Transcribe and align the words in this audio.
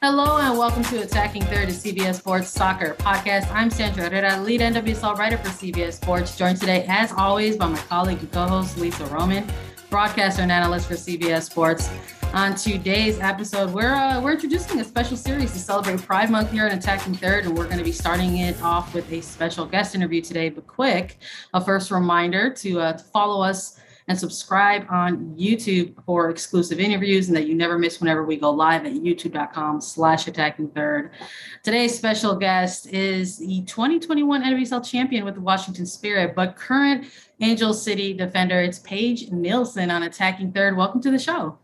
Hello 0.00 0.38
and 0.38 0.56
welcome 0.56 0.84
to 0.84 1.02
Attacking 1.02 1.42
Third, 1.42 1.68
a 1.68 1.72
CBS 1.72 2.18
Sports 2.18 2.50
Soccer 2.50 2.94
podcast. 3.00 3.52
I'm 3.52 3.68
Sandra 3.68 4.04
Herrera, 4.04 4.40
lead 4.42 4.60
NWSL 4.60 5.18
writer 5.18 5.36
for 5.38 5.48
CBS 5.48 5.94
Sports, 5.94 6.38
joined 6.38 6.60
today, 6.60 6.84
as 6.86 7.10
always, 7.10 7.56
by 7.56 7.66
my 7.66 7.78
colleague 7.78 8.20
and 8.20 8.30
co-host 8.30 8.78
Lisa 8.78 9.06
Roman, 9.06 9.44
broadcaster 9.90 10.42
and 10.42 10.52
analyst 10.52 10.86
for 10.86 10.94
CBS 10.94 11.50
Sports. 11.50 11.90
On 12.32 12.54
today's 12.54 13.18
episode, 13.18 13.74
we're 13.74 13.92
uh, 13.92 14.20
we're 14.20 14.34
introducing 14.34 14.78
a 14.78 14.84
special 14.84 15.16
series 15.16 15.52
to 15.54 15.58
celebrate 15.58 16.00
Pride 16.00 16.30
Month 16.30 16.52
here 16.52 16.64
at 16.64 16.72
Attacking 16.72 17.14
Third, 17.14 17.46
and 17.46 17.58
we're 17.58 17.64
going 17.64 17.78
to 17.78 17.84
be 17.84 17.90
starting 17.90 18.36
it 18.36 18.62
off 18.62 18.94
with 18.94 19.10
a 19.10 19.20
special 19.20 19.66
guest 19.66 19.96
interview 19.96 20.22
today. 20.22 20.48
But 20.48 20.68
quick, 20.68 21.18
a 21.54 21.60
first 21.60 21.90
reminder 21.90 22.50
to, 22.50 22.80
uh, 22.80 22.92
to 22.92 23.02
follow 23.02 23.42
us 23.42 23.80
and 24.08 24.18
subscribe 24.18 24.86
on 24.88 25.36
YouTube 25.38 25.94
for 26.04 26.30
exclusive 26.30 26.80
interviews 26.80 27.28
and 27.28 27.36
that 27.36 27.46
you 27.46 27.54
never 27.54 27.78
miss 27.78 28.00
whenever 28.00 28.24
we 28.24 28.36
go 28.36 28.50
live 28.50 28.86
at 28.86 28.92
youtube.com 28.92 29.80
slash 29.80 30.26
attacking 30.26 30.68
third. 30.70 31.12
Today's 31.62 31.96
special 31.96 32.34
guest 32.34 32.88
is 32.88 33.38
the 33.38 33.62
2021 33.66 34.42
NWSL 34.42 34.88
champion 34.88 35.24
with 35.24 35.34
the 35.34 35.40
Washington 35.40 35.84
Spirit, 35.84 36.34
but 36.34 36.56
current 36.56 37.06
Angel 37.40 37.74
City 37.74 38.14
defender. 38.14 38.60
It's 38.60 38.78
Paige 38.78 39.30
Nielsen 39.30 39.90
on 39.90 40.02
attacking 40.02 40.52
third. 40.52 40.76
Welcome 40.76 41.02
to 41.02 41.10
the 41.10 41.18
show. 41.18 41.58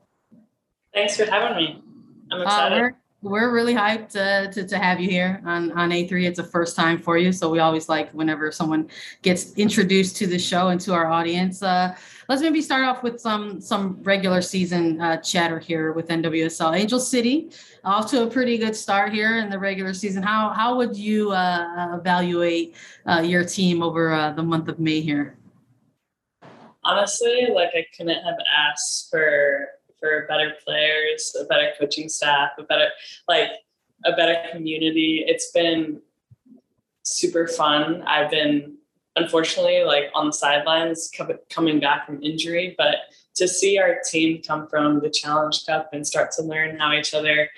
Thanks 0.93 1.17
for 1.17 1.25
having 1.25 1.57
me. 1.57 1.83
I'm 2.31 2.41
uh, 2.41 2.45
excited. 2.45 2.85
Uh, 2.85 2.91
we're 3.25 3.51
really 3.51 3.75
hyped 3.75 4.11
to, 4.11 4.51
to, 4.53 4.69
to, 4.69 4.79
have 4.79 5.01
you 5.01 5.09
here 5.09 5.41
on, 5.47 5.73
on 5.73 5.89
A3. 5.89 6.27
It's 6.27 6.39
a 6.39 6.45
first 6.45 6.77
time 6.77 6.99
for 6.99 7.17
you. 7.17 7.33
So 7.33 7.49
we 7.49 7.59
always 7.59 7.89
like 7.89 8.11
whenever 8.11 8.53
someone 8.53 8.89
gets 9.23 9.55
introduced 9.55 10.17
to 10.17 10.27
the 10.27 10.39
show 10.39 10.69
and 10.69 10.81
to 10.83 10.93
our 10.93 11.07
audience. 11.07 11.63
Uh, 11.63 11.97
let's 12.29 12.43
maybe 12.43 12.61
start 12.61 12.85
off 12.85 13.03
with 13.03 13.19
some 13.19 13.63
some 13.63 13.99
regular 14.03 14.43
season 14.43 15.01
uh, 15.01 15.17
chatter 15.17 15.59
here 15.59 15.93
with 15.93 16.09
NWSL. 16.09 16.77
Angel 16.77 17.01
City 17.01 17.51
off 17.83 18.11
to 18.11 18.25
a 18.25 18.27
pretty 18.27 18.59
good 18.59 18.77
start 18.77 19.11
here 19.11 19.39
in 19.39 19.49
the 19.49 19.59
regular 19.59 19.95
season. 19.95 20.23
How, 20.23 20.51
how 20.51 20.77
would 20.77 20.95
you 20.95 21.33
uh, 21.33 21.97
evaluate 21.99 22.75
uh, 23.07 23.23
your 23.25 23.45
team 23.45 23.83
over 23.83 24.13
uh, 24.13 24.33
the 24.33 24.43
month 24.43 24.69
of 24.69 24.79
May 24.79 25.01
here? 25.01 25.39
Honestly, 26.85 27.49
like 27.55 27.71
I 27.75 27.87
couldn't 27.97 28.23
have 28.23 28.37
asked 28.55 29.09
for 29.11 29.69
for 30.05 30.27
better 30.29 30.53
players, 30.65 31.35
a 31.41 31.45
better 31.45 31.73
coaching 31.79 32.09
staff, 32.09 32.51
a 32.59 32.63
better 32.65 32.89
like 33.27 33.51
a 34.05 34.13
better 34.13 34.37
community. 34.53 35.25
It's 35.27 35.51
been 35.51 36.01
super 37.03 37.49
fun. 37.49 38.03
I've 38.03 38.31
been 38.31 38.77
unfortunately 39.17 39.85
like 39.85 40.11
on 40.15 40.27
the 40.27 40.33
sidelines 40.33 41.11
coming 41.49 41.81
back 41.81 42.07
from 42.07 42.23
injury, 42.23 42.75
but 42.77 42.97
to 43.37 43.49
see 43.49 43.79
our 43.79 43.99
team 44.07 44.43
come 44.43 44.69
from 44.69 45.01
the 45.01 45.11
Challenge 45.11 45.65
Cup 45.65 45.91
and 45.93 46.07
start 46.07 46.33
to 46.33 46.43
learn 46.43 46.79
how 46.79 46.93
each 46.93 47.15
other 47.15 47.49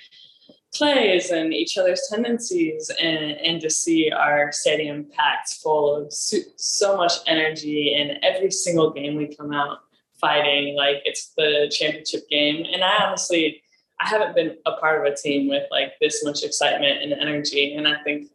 plays 0.73 1.31
and 1.31 1.53
each 1.53 1.79
other's 1.79 2.03
tendencies 2.11 2.91
and, 3.01 3.33
and 3.39 3.61
to 3.63 3.71
see 3.71 4.11
our 4.11 4.53
stadium 4.53 5.07
packed 5.17 5.55
full 5.55 5.97
of 5.97 6.13
so, 6.13 6.37
so 6.57 6.97
much 6.97 7.13
energy 7.27 7.95
and 7.95 8.19
every 8.23 8.51
single 8.51 8.93
game 8.93 9.17
we 9.17 9.35
come 9.35 9.53
out 9.53 9.86
fighting 10.21 10.77
like 10.77 10.97
it's 11.05 11.33
the 11.37 11.71
championship 11.71 12.29
game. 12.29 12.65
And 12.73 12.83
I 12.83 13.05
honestly, 13.05 13.63
I 14.01 14.09
haven't 14.09 14.35
been 14.35 14.57
a 14.67 14.73
part 14.73 15.05
of 15.05 15.13
a 15.13 15.17
team 15.17 15.49
with 15.49 15.65
like 15.71 15.93
this 16.01 16.25
much 16.25 16.43
excitement 16.43 17.03
and 17.03 17.13
energy. 17.13 17.75
And 17.75 17.89
I 17.89 18.03
think 18.03 18.29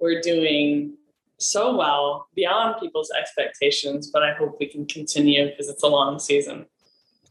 we're 0.00 0.20
doing 0.20 0.96
so 1.38 1.76
well 1.76 2.28
beyond 2.34 2.80
people's 2.80 3.10
expectations, 3.10 4.10
but 4.12 4.22
I 4.22 4.34
hope 4.34 4.56
we 4.58 4.66
can 4.66 4.86
continue 4.86 5.46
because 5.46 5.68
it's 5.68 5.82
a 5.82 5.88
long 5.88 6.18
season. 6.18 6.66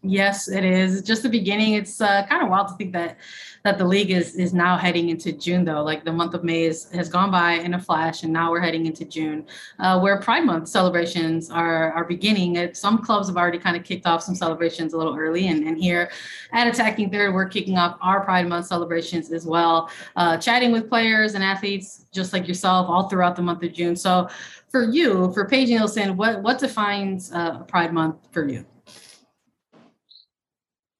Yes, 0.03 0.47
it 0.47 0.63
is. 0.63 1.01
Just 1.01 1.23
the 1.23 1.29
beginning. 1.29 1.73
It's 1.73 1.99
uh, 1.99 2.25
kind 2.27 2.43
of 2.43 2.49
wild 2.49 2.67
to 2.67 2.75
think 2.75 2.93
that 2.93 3.17
that 3.63 3.79
the 3.79 3.83
league 3.83 4.11
is 4.11 4.35
is 4.35 4.53
now 4.53 4.77
heading 4.77 5.09
into 5.09 5.31
June 5.33 5.65
though. 5.65 5.83
Like 5.83 6.05
the 6.05 6.13
month 6.13 6.35
of 6.35 6.43
May 6.43 6.65
is, 6.65 6.89
has 6.91 7.09
gone 7.09 7.31
by 7.31 7.53
in 7.53 7.73
a 7.73 7.81
flash, 7.81 8.21
and 8.21 8.31
now 8.31 8.51
we're 8.51 8.61
heading 8.61 8.85
into 8.85 9.05
June, 9.05 9.47
uh, 9.79 9.99
where 9.99 10.21
Pride 10.21 10.45
Month 10.45 10.69
celebrations 10.69 11.49
are 11.49 11.91
are 11.93 12.05
beginning. 12.05 12.73
Some 12.75 12.99
clubs 12.99 13.27
have 13.27 13.37
already 13.37 13.57
kind 13.57 13.75
of 13.75 13.83
kicked 13.83 14.05
off 14.05 14.21
some 14.21 14.35
celebrations 14.35 14.93
a 14.93 14.97
little 14.97 15.17
early, 15.17 15.47
and, 15.47 15.67
and 15.67 15.79
here 15.79 16.11
at 16.53 16.67
Attacking 16.67 17.09
Third, 17.09 17.33
we're 17.33 17.49
kicking 17.49 17.77
off 17.77 17.97
our 17.99 18.23
Pride 18.23 18.47
Month 18.47 18.67
celebrations 18.67 19.31
as 19.31 19.47
well. 19.47 19.89
Uh, 20.15 20.37
chatting 20.37 20.71
with 20.71 20.87
players 20.89 21.33
and 21.33 21.43
athletes 21.43 22.05
just 22.11 22.33
like 22.33 22.47
yourself 22.47 22.87
all 22.87 23.09
throughout 23.09 23.35
the 23.35 23.41
month 23.41 23.63
of 23.63 23.73
June. 23.73 23.95
So, 23.95 24.29
for 24.69 24.83
you, 24.83 25.33
for 25.33 25.45
Paige 25.49 25.69
Nielsen, 25.69 26.15
what 26.15 26.43
what 26.43 26.59
defines 26.59 27.33
uh, 27.33 27.63
Pride 27.63 27.93
Month 27.93 28.27
for 28.31 28.47
you? 28.47 28.63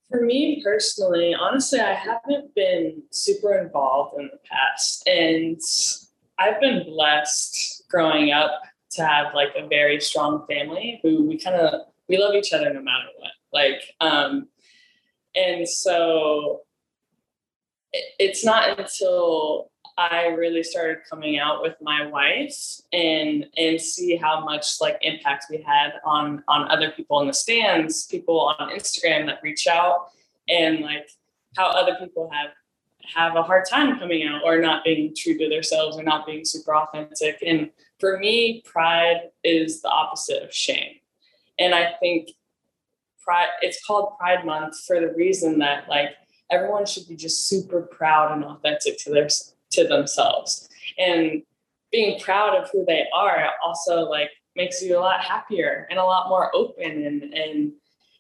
For 0.10 0.22
me 0.22 0.62
personally, 0.64 1.34
honestly, 1.34 1.80
I 1.80 1.94
haven't 1.94 2.56
been 2.56 3.04
super 3.12 3.58
involved 3.58 4.20
in 4.20 4.30
the 4.32 4.40
past. 4.50 5.08
And 5.08 5.60
I've 6.40 6.62
been 6.62 6.84
blessed 6.86 7.84
growing 7.90 8.32
up 8.32 8.62
to 8.92 9.06
have 9.06 9.34
like 9.34 9.50
a 9.58 9.68
very 9.68 10.00
strong 10.00 10.46
family 10.48 11.00
who 11.04 11.28
we 11.28 11.38
kind 11.38 11.56
of 11.58 11.82
we 12.08 12.18
love 12.18 12.36
each 12.36 12.54
other 12.54 12.74
no 12.74 12.82
matter 12.82 13.08
what. 13.18 13.32
Like, 13.52 13.82
um, 14.00 14.48
and 15.36 15.68
so 15.68 16.62
it, 17.92 18.06
it's 18.18 18.46
not 18.46 18.80
until 18.80 19.72
I 19.98 20.28
really 20.28 20.62
started 20.62 21.00
coming 21.10 21.40
out 21.40 21.64
with 21.64 21.76
my 21.82 22.06
wife 22.06 22.56
and 22.94 23.48
and 23.58 23.82
see 23.82 24.16
how 24.16 24.46
much 24.46 24.80
like 24.80 25.00
impact 25.02 25.46
we 25.50 25.58
had 25.58 25.94
on 26.06 26.44
on 26.48 26.70
other 26.70 26.92
people 26.92 27.20
in 27.22 27.28
the 27.28 27.34
stands, 27.34 28.06
people 28.06 28.54
on 28.60 28.70
Instagram 28.70 29.26
that 29.26 29.40
reach 29.42 29.66
out, 29.66 30.10
and 30.48 30.82
like 30.82 31.10
how 31.56 31.68
other 31.68 31.96
people 31.96 32.30
have 32.32 32.52
have 33.16 33.36
a 33.36 33.42
hard 33.42 33.66
time 33.68 33.98
coming 33.98 34.28
out 34.28 34.42
or 34.44 34.60
not 34.60 34.84
being 34.84 35.16
true 35.16 35.38
to 35.38 35.50
themselves 35.50 35.98
or 35.98 36.04
not 36.04 36.26
being 36.26 36.46
super 36.46 36.76
authentic. 36.76 37.42
And 37.46 37.72
for 38.00 38.20
me, 38.20 38.62
pride 38.66 39.32
is 39.44 39.82
the 39.82 39.90
opposite 39.90 40.44
of 40.44 40.54
shame. 40.54 40.98
And 41.58 41.74
I 41.74 41.94
think 42.00 42.32
pride 43.20 43.50
it's 43.62 43.84
called 43.84 44.18
Pride 44.20 44.46
Month 44.46 44.76
for 44.86 45.00
the 45.00 45.14
reason 45.14 45.58
that 45.60 45.90
like 45.90 46.10
everyone 46.52 46.86
should 46.86 47.08
be 47.08 47.16
just 47.16 47.48
super 47.48 47.82
proud 47.82 48.32
and 48.34 48.46
authentic 48.46 49.00
to 49.00 49.10
their 49.10 49.30
to 49.72 49.88
themselves. 49.88 50.70
And 50.98 51.44
being 51.92 52.20
proud 52.20 52.56
of 52.56 52.70
who 52.72 52.86
they 52.86 53.06
are 53.14 53.50
also 53.64 54.02
like 54.02 54.30
makes 54.56 54.82
you 54.82 54.98
a 54.98 55.00
lot 55.00 55.22
happier 55.22 55.88
and 55.90 56.00
a 56.00 56.04
lot 56.04 56.30
more 56.30 56.54
open 56.56 57.06
and 57.06 57.34
and 57.34 57.72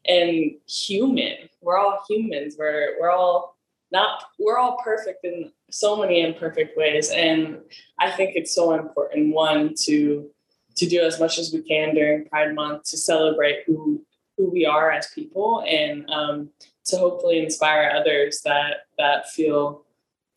and 0.05 0.51
human. 0.67 1.49
We're 1.61 1.77
all 1.77 2.03
humans. 2.09 2.55
We're 2.57 2.95
we're 2.99 3.11
all 3.11 3.57
not 3.91 4.23
we're 4.39 4.57
all 4.57 4.77
perfect 4.83 5.25
in 5.25 5.51
so 5.71 5.97
many 5.97 6.21
imperfect 6.21 6.77
ways. 6.77 7.09
And 7.09 7.59
I 7.99 8.11
think 8.11 8.35
it's 8.35 8.53
so 8.53 8.73
important 8.73 9.33
one 9.33 9.73
to 9.85 10.29
to 10.77 10.85
do 10.85 11.01
as 11.01 11.19
much 11.19 11.39
as 11.39 11.51
we 11.51 11.61
can 11.63 11.95
during 11.95 12.25
Pride 12.29 12.53
Month 12.53 12.83
to 12.85 12.97
celebrate 12.97 13.63
who 13.65 14.05
who 14.37 14.49
we 14.49 14.65
are 14.65 14.91
as 14.91 15.07
people 15.15 15.63
and 15.67 16.07
um, 16.09 16.49
to 16.85 16.97
hopefully 16.97 17.43
inspire 17.43 17.91
others 17.95 18.41
that 18.45 18.85
that 18.97 19.29
feel 19.29 19.83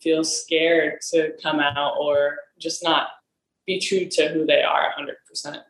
feel 0.02 0.24
scared 0.24 1.00
to 1.12 1.32
come 1.42 1.60
out 1.60 1.96
or 1.98 2.38
just 2.58 2.82
not 2.82 3.08
be 3.66 3.78
true 3.78 4.06
to 4.06 4.28
who 4.28 4.46
they 4.46 4.62
are 4.62 4.92
100%. 4.98 5.62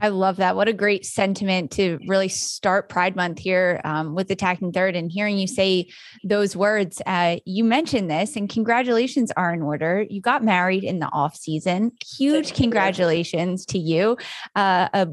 I 0.00 0.08
love 0.08 0.36
that. 0.36 0.54
What 0.54 0.68
a 0.68 0.72
great 0.72 1.04
sentiment 1.04 1.72
to 1.72 1.98
really 2.06 2.28
start 2.28 2.88
Pride 2.88 3.16
Month 3.16 3.40
here 3.40 3.80
um, 3.84 4.14
with 4.14 4.30
Attacking 4.30 4.72
Third 4.72 4.94
and 4.94 5.10
hearing 5.10 5.38
you 5.38 5.48
say 5.48 5.88
those 6.22 6.54
words. 6.54 7.02
Uh, 7.04 7.38
you 7.44 7.64
mentioned 7.64 8.08
this, 8.08 8.36
and 8.36 8.48
congratulations 8.48 9.32
are 9.36 9.52
in 9.52 9.60
order. 9.60 10.06
You 10.08 10.20
got 10.20 10.44
married 10.44 10.84
in 10.84 11.00
the 11.00 11.08
off 11.12 11.36
season. 11.36 11.92
Huge 12.16 12.54
congratulations 12.54 13.66
to 13.66 13.78
you. 13.78 14.16
Uh, 14.54 14.88
a 14.94 15.00
a 15.00 15.08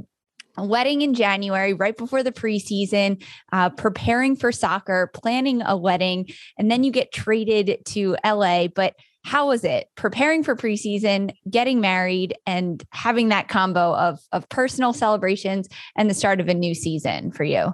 wedding 0.57 1.02
in 1.02 1.13
January, 1.13 1.74
right 1.74 1.98
before 1.98 2.24
the 2.24 2.31
preseason, 2.31 3.24
uh, 3.52 3.69
preparing 3.69 4.36
for 4.36 4.52
soccer, 4.52 5.12
planning 5.13 5.62
a 5.62 5.75
wedding, 5.78 6.28
and 6.57 6.72
then 6.72 6.84
you 6.84 6.92
get 6.92 7.12
traded 7.12 7.84
to 7.86 8.16
LA. 8.25 8.68
But 8.68 8.96
how 9.24 9.48
was 9.48 9.63
it 9.63 9.88
preparing 9.96 10.44
for 10.44 10.56
preseason, 10.56 11.36
getting 11.50 11.81
married, 11.81 12.36
and 12.46 12.84
having 12.92 13.30
that 13.30 13.48
combo 13.48 13.96
of 13.96 14.19
of 14.31 14.48
personal 14.50 14.94
celebrations 14.94 15.68
and 15.98 16.10
the 16.10 16.13
start 16.13 16.40
of 16.40 16.48
a 16.48 16.54
new 16.54 16.75
season 16.75 17.31
for 17.31 17.44
you? 17.44 17.74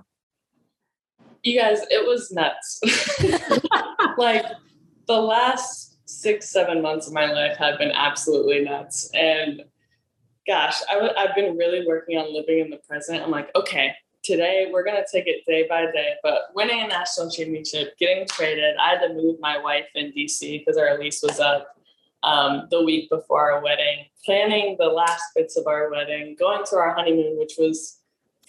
You 1.44 1.60
guys, 1.60 1.80
it 1.90 2.08
was 2.08 2.32
nuts. 2.32 2.80
like 4.18 4.46
the 5.08 5.20
last 5.20 5.98
six, 6.06 6.50
seven 6.50 6.82
months 6.82 7.08
of 7.08 7.14
my 7.14 7.32
life 7.32 7.58
have 7.58 7.80
been 7.80 7.92
absolutely 7.92 8.64
nuts. 8.64 9.10
And 9.14 9.64
gosh, 10.48 10.82
i 10.90 10.96
w- 10.96 11.14
I've 11.18 11.36
been 11.36 11.58
really 11.58 11.86
working 11.86 12.18
on 12.18 12.34
living 12.34 12.60
in 12.60 12.70
the 12.70 12.78
present. 12.78 13.22
I'm 13.22 13.32
like, 13.32 13.50
okay, 13.56 13.94
today 14.24 14.70
we're 14.72 14.84
going 14.84 14.98
to 14.98 15.06
take 15.12 15.28
it 15.28 15.46
day 15.46 15.66
by 15.68 15.86
day. 15.92 16.14
But 16.24 16.50
winning 16.56 16.82
a 16.82 16.88
national 16.88 17.30
championship, 17.30 17.98
getting 17.98 18.28
traded, 18.28 18.76
I 18.78 18.90
had 18.90 19.08
to 19.08 19.14
move 19.14 19.40
my 19.40 19.58
wife 19.58 19.88
in 19.96 20.12
DC 20.12 20.60
because 20.60 20.78
our 20.78 20.98
lease 21.00 21.22
was 21.22 21.40
up 21.40 21.76
um, 22.24 22.68
the 22.70 22.84
week 22.84 23.10
before 23.10 23.52
our 23.52 23.64
wedding, 23.64 24.06
planning 24.26 24.76
the 24.80 24.86
last 24.86 25.24
bits 25.36 25.58
of 25.58 25.68
our 25.68 25.90
wedding, 25.90 26.36
going 26.40 26.64
to 26.66 26.76
our 26.76 26.94
honeymoon, 26.94 27.40
which 27.40 27.54
was 27.58 28.00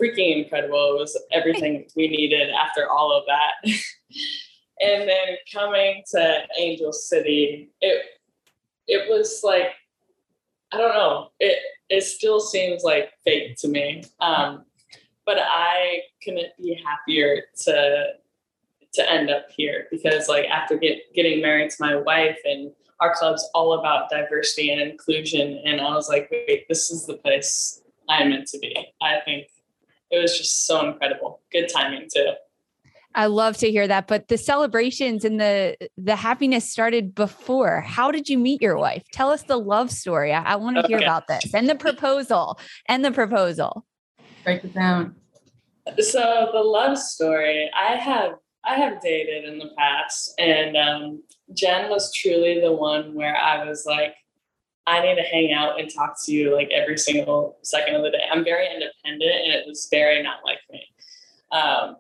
freaking 0.01 0.43
incredible. 0.43 0.97
It 0.97 1.01
was 1.01 1.19
everything 1.33 1.87
we 1.97 2.09
needed 2.09 2.51
after 2.51 2.89
all 2.89 3.13
of 3.13 3.25
that. 3.27 3.53
and 4.81 5.09
then 5.09 5.37
coming 5.53 6.03
to 6.11 6.41
Angel 6.59 6.93
City, 6.93 7.71
it 7.81 8.03
it 8.89 9.09
was 9.09 9.41
like 9.45 9.71
I 10.73 10.79
don't 10.79 10.95
know. 10.95 11.29
It 11.39 11.59
it 11.93 12.05
still 12.05 12.41
seems 12.41 12.83
like 12.83 13.13
fake 13.25 13.57
to 13.59 13.69
me. 13.69 14.03
Um, 14.21 14.65
but 15.27 15.39
I 15.41 16.01
couldn't 16.25 16.49
be 16.61 16.81
happier 16.85 17.43
to 17.65 18.07
to 18.95 19.11
end 19.11 19.31
up 19.31 19.47
here 19.57 19.87
because 19.91 20.29
like 20.29 20.45
after 20.47 20.77
get, 20.77 20.99
getting 21.15 21.41
married 21.41 21.71
to 21.71 21.77
my 21.81 21.97
wife 21.97 22.37
and 22.45 22.71
our 23.01 23.15
club's 23.15 23.49
all 23.55 23.79
about 23.81 24.11
diversity 24.11 24.71
and 24.71 24.83
inclusion 24.83 25.63
and 25.65 25.81
I 25.81 25.95
was 25.95 26.11
like, 26.11 26.31
wait, 26.31 26.69
this 26.69 26.91
is 26.91 27.07
the 27.07 27.15
place 27.15 27.81
I'm 28.07 28.29
meant 28.29 28.49
to 28.49 28.59
be. 28.59 28.77
I 29.01 29.21
think 29.25 29.47
it 30.11 30.21
was 30.21 30.37
just 30.37 30.67
so 30.67 30.87
incredible. 30.87 31.41
Good 31.51 31.71
timing 31.73 32.09
too. 32.15 32.33
I 33.15 33.27
love 33.27 33.57
to 33.59 33.71
hear 33.71 33.87
that. 33.89 34.07
But 34.07 34.29
the 34.29 34.39
celebrations 34.39 35.25
and 35.25 35.41
the 35.41 35.77
the 35.97 36.17
happiness 36.17 36.71
started 36.71 37.15
before. 37.15 37.81
How 37.81 38.11
did 38.11 38.29
you 38.29 38.39
meet 38.39 38.63
your 38.63 38.77
wife? 38.79 39.03
Tell 39.13 39.31
us 39.31 39.43
the 39.43 39.59
love 39.59 39.91
story. 39.91 40.33
I, 40.33 40.53
I 40.53 40.57
want 40.57 40.77
to 40.77 40.85
okay. 40.85 40.95
hear 40.95 40.99
about 40.99 41.27
this 41.29 41.53
and 41.55 41.69
the 41.69 41.75
proposal 41.75 42.59
and 42.89 43.05
the 43.05 43.13
proposal. 43.13 43.85
Break 44.45 44.65
it 44.65 44.75
down. 44.75 45.17
So 45.99 46.51
the 46.53 46.61
love 46.61 46.97
story, 46.99 47.71
I 47.77 47.97
have 47.97 48.33
I 48.65 48.77
have 48.77 49.01
dated 49.01 49.45
in 49.45 49.59
the 49.59 49.71
past, 49.77 50.35
and 50.39 50.77
um, 50.77 51.23
Jen 51.53 51.91
was 51.91 52.13
truly 52.13 52.61
the 52.61 52.73
one 52.73 53.15
where 53.15 53.37
I 53.37 53.65
was 53.65 53.85
like, 53.85 54.15
I 54.87 55.01
need 55.01 55.17
to 55.17 55.23
hang 55.23 55.53
out 55.53 55.81
and 55.81 55.93
talk 55.93 56.15
to 56.25 56.33
you 56.33 56.55
like 56.55 56.71
every 56.71 56.97
single 56.97 57.59
second 57.63 57.97
of 57.97 58.03
the 58.03 58.11
day. 58.11 58.23
I'm 58.31 58.45
very 58.45 58.67
independent, 58.67 59.33
and 59.45 59.53
it 59.53 59.67
was 59.67 59.89
very 59.91 60.23
not 60.23 60.39
like 60.45 60.59
me. 60.71 60.87
Um, 61.51 61.97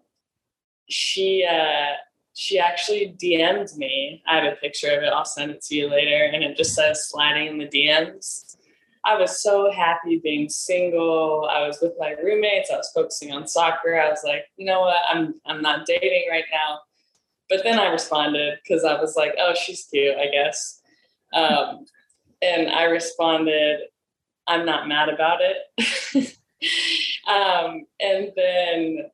she 0.93 1.47
uh, 1.51 1.97
she 2.35 2.59
actually 2.59 3.15
DM'd 3.23 3.77
me. 3.77 4.23
I 4.27 4.37
have 4.37 4.53
a 4.53 4.57
picture 4.57 4.91
of 4.91 5.03
it. 5.03 5.13
I'll 5.13 5.25
send 5.25 5.51
it 5.51 5.63
to 5.63 5.75
you 5.75 5.91
later, 5.91 6.31
and 6.33 6.43
it 6.43 6.57
just 6.57 6.75
says 6.75 7.09
sliding 7.09 7.49
in 7.49 7.59
the 7.59 7.69
DMs. 7.69 8.57
I 9.05 9.17
was 9.17 9.43
so 9.43 9.71
happy 9.73 10.21
being 10.23 10.49
single. 10.49 11.49
I 11.51 11.67
was 11.67 11.79
with 11.83 11.93
my 11.99 12.15
roommates. 12.23 12.71
I 12.71 12.77
was 12.77 12.91
focusing 12.95 13.33
on 13.33 13.49
soccer. 13.49 13.99
I 14.01 14.09
was 14.09 14.23
like, 14.25 14.45
you 14.57 14.67
know 14.67 14.81
what? 14.81 14.99
I'm 15.09 15.35
I'm 15.47 15.63
not 15.63 15.87
dating 15.87 16.29
right 16.31 16.45
now. 16.53 16.81
But 17.49 17.65
then 17.65 17.79
I 17.79 17.89
responded 17.89 18.59
because 18.63 18.85
I 18.85 18.99
was 19.01 19.17
like, 19.17 19.35
oh, 19.39 19.55
she's 19.55 19.87
cute, 19.91 20.17
I 20.17 20.29
guess. 20.29 20.81
Um, 21.35 21.85
and 22.41 22.71
I 22.71 22.85
responded, 22.85 23.81
I'm 24.47 24.65
not 24.65 24.89
mad 24.89 25.09
about 25.09 25.41
it. 25.41 26.37
um, 27.29 27.85
and 28.01 28.33
then 28.37 29.11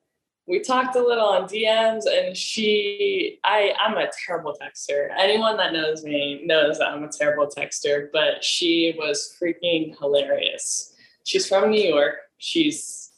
we 0.48 0.60
talked 0.60 0.96
a 0.96 1.02
little 1.02 1.26
on 1.26 1.44
DMs 1.44 2.04
and 2.10 2.34
she 2.34 3.38
I 3.44 3.74
I'm 3.78 3.98
a 3.98 4.08
terrible 4.26 4.56
texter. 4.60 5.10
Anyone 5.16 5.58
that 5.58 5.74
knows 5.74 6.02
me 6.02 6.42
knows 6.44 6.78
that 6.78 6.88
I'm 6.88 7.04
a 7.04 7.08
terrible 7.08 7.46
texter, 7.46 8.08
but 8.12 8.42
she 8.42 8.94
was 8.98 9.36
freaking 9.40 9.96
hilarious. 9.98 10.94
She's 11.24 11.46
from 11.46 11.70
New 11.70 11.82
York. 11.82 12.14
She's 12.38 13.10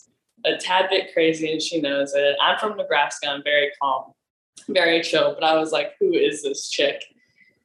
a 0.44 0.56
tad 0.56 0.91
bit 0.91 1.12
crazy 1.12 1.53
and 1.53 1.62
she 1.62 1.81
knows 1.81 2.15
it. 2.15 2.37
I'm 2.43 2.59
from 2.59 2.77
Nebraska. 2.77 3.29
I'm 3.29 3.44
very 3.44 3.71
calm, 3.81 4.12
very 4.69 5.00
chill, 5.00 5.33
but 5.35 5.44
I 5.44 5.55
was 5.55 5.71
like, 5.71 5.93
who 6.00 6.12
is 6.12 6.43
this 6.43 6.69
chick? 6.69 7.05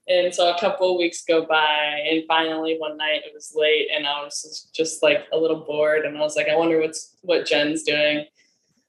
And 0.08 0.32
so 0.32 0.54
a 0.54 0.60
couple 0.60 0.92
of 0.92 1.00
weeks 1.00 1.24
go 1.28 1.48
by, 1.48 2.00
and 2.08 2.24
finally 2.28 2.78
one 2.78 2.96
night 2.96 3.24
it 3.26 3.34
was 3.34 3.54
late, 3.56 3.88
and 3.92 4.06
I 4.06 4.22
was 4.22 4.70
just 4.72 5.02
like 5.02 5.26
a 5.34 5.38
little 5.38 5.62
bored, 5.62 6.06
and 6.06 6.16
I 6.16 6.22
was 6.22 6.36
like, 6.36 6.48
I 6.48 6.56
wonder 6.56 6.80
what's 6.80 7.16
what 7.24 7.48
Jen's 7.48 7.82
doing. 7.82 8.28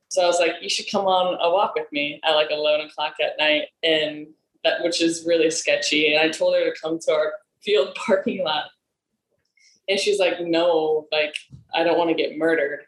So 0.09 0.23
I 0.23 0.27
was 0.27 0.39
like, 0.39 0.55
you 0.61 0.69
should 0.69 0.91
come 0.91 1.07
on 1.07 1.39
a 1.41 1.51
walk 1.51 1.75
with 1.75 1.91
me 1.93 2.21
at 2.25 2.33
like 2.33 2.51
11 2.51 2.87
o'clock 2.87 3.15
at 3.21 3.39
night. 3.39 3.69
And 3.83 4.29
that, 4.65 4.83
which 4.83 5.03
is 5.03 5.25
really 5.27 5.51
sketchy. 5.51 6.13
And 6.13 6.23
I 6.23 6.29
told 6.29 6.55
her 6.55 6.65
to 6.65 6.81
come 6.81 6.99
to 7.01 7.13
our 7.13 7.33
field 7.63 7.95
parking 8.07 8.45
lot. 8.45 8.67
And 9.89 9.99
she's 9.99 10.19
like, 10.19 10.41
no, 10.41 11.07
like, 11.13 11.35
I 11.75 11.85
don't 11.85 11.99
want 11.99 12.11
to 12.11 12.15
get 12.15 12.37
murdered. 12.37 12.81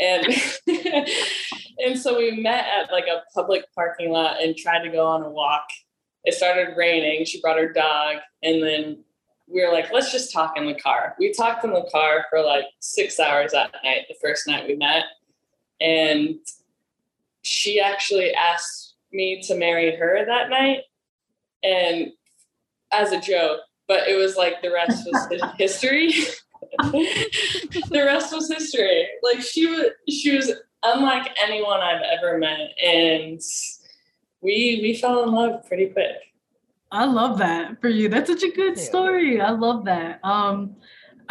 And, 0.00 0.26
and 1.78 1.98
so 1.98 2.16
we 2.16 2.30
met 2.40 2.64
at 2.66 2.90
like 2.90 3.04
a 3.06 3.22
public 3.34 3.64
parking 3.74 4.10
lot 4.10 4.42
and 4.42 4.56
tried 4.56 4.82
to 4.84 4.90
go 4.90 5.06
on 5.06 5.22
a 5.22 5.28
walk. 5.28 5.64
It 6.24 6.34
started 6.34 6.76
raining. 6.76 7.26
She 7.26 7.40
brought 7.40 7.58
her 7.58 7.72
dog. 7.72 8.16
And 8.42 8.62
then 8.62 9.04
we 9.46 9.62
were 9.62 9.72
like, 9.72 9.92
let's 9.92 10.12
just 10.12 10.32
talk 10.32 10.56
in 10.56 10.66
the 10.66 10.74
car. 10.74 11.14
We 11.18 11.32
talked 11.32 11.64
in 11.64 11.72
the 11.72 11.86
car 11.92 12.24
for 12.30 12.40
like 12.42 12.64
six 12.78 13.20
hours 13.20 13.52
that 13.52 13.74
night, 13.84 14.06
the 14.08 14.14
first 14.22 14.46
night 14.46 14.66
we 14.66 14.76
met 14.76 15.04
and 15.80 16.36
she 17.42 17.80
actually 17.80 18.32
asked 18.34 18.94
me 19.12 19.42
to 19.42 19.54
marry 19.54 19.96
her 19.96 20.24
that 20.26 20.50
night. 20.50 20.80
And 21.62 22.12
as 22.92 23.12
a 23.12 23.20
joke 23.20 23.60
but 23.90 24.06
it 24.06 24.14
was 24.14 24.36
like 24.36 24.62
the 24.62 24.70
rest 24.70 25.04
was 25.04 25.50
history. 25.58 26.14
The 27.90 28.04
rest 28.04 28.32
was 28.32 28.48
history. 28.48 29.08
Like 29.22 29.40
she 29.40 29.66
was 29.66 29.86
she 30.08 30.36
was 30.36 30.52
unlike 30.84 31.28
anyone 31.42 31.80
i've 31.80 32.02
ever 32.02 32.38
met. 32.38 32.78
And 32.82 33.40
we 34.40 34.78
we 34.80 34.96
fell 34.96 35.24
in 35.24 35.32
love 35.32 35.66
pretty 35.66 35.86
quick. 35.86 36.16
I 36.92 37.06
love 37.06 37.38
that 37.38 37.80
for 37.80 37.88
you. 37.88 38.08
That's 38.08 38.30
such 38.30 38.44
a 38.44 38.52
good 38.52 38.78
story. 38.78 39.40
I 39.40 39.50
love 39.50 39.86
that. 39.86 40.20
Um 40.22 40.76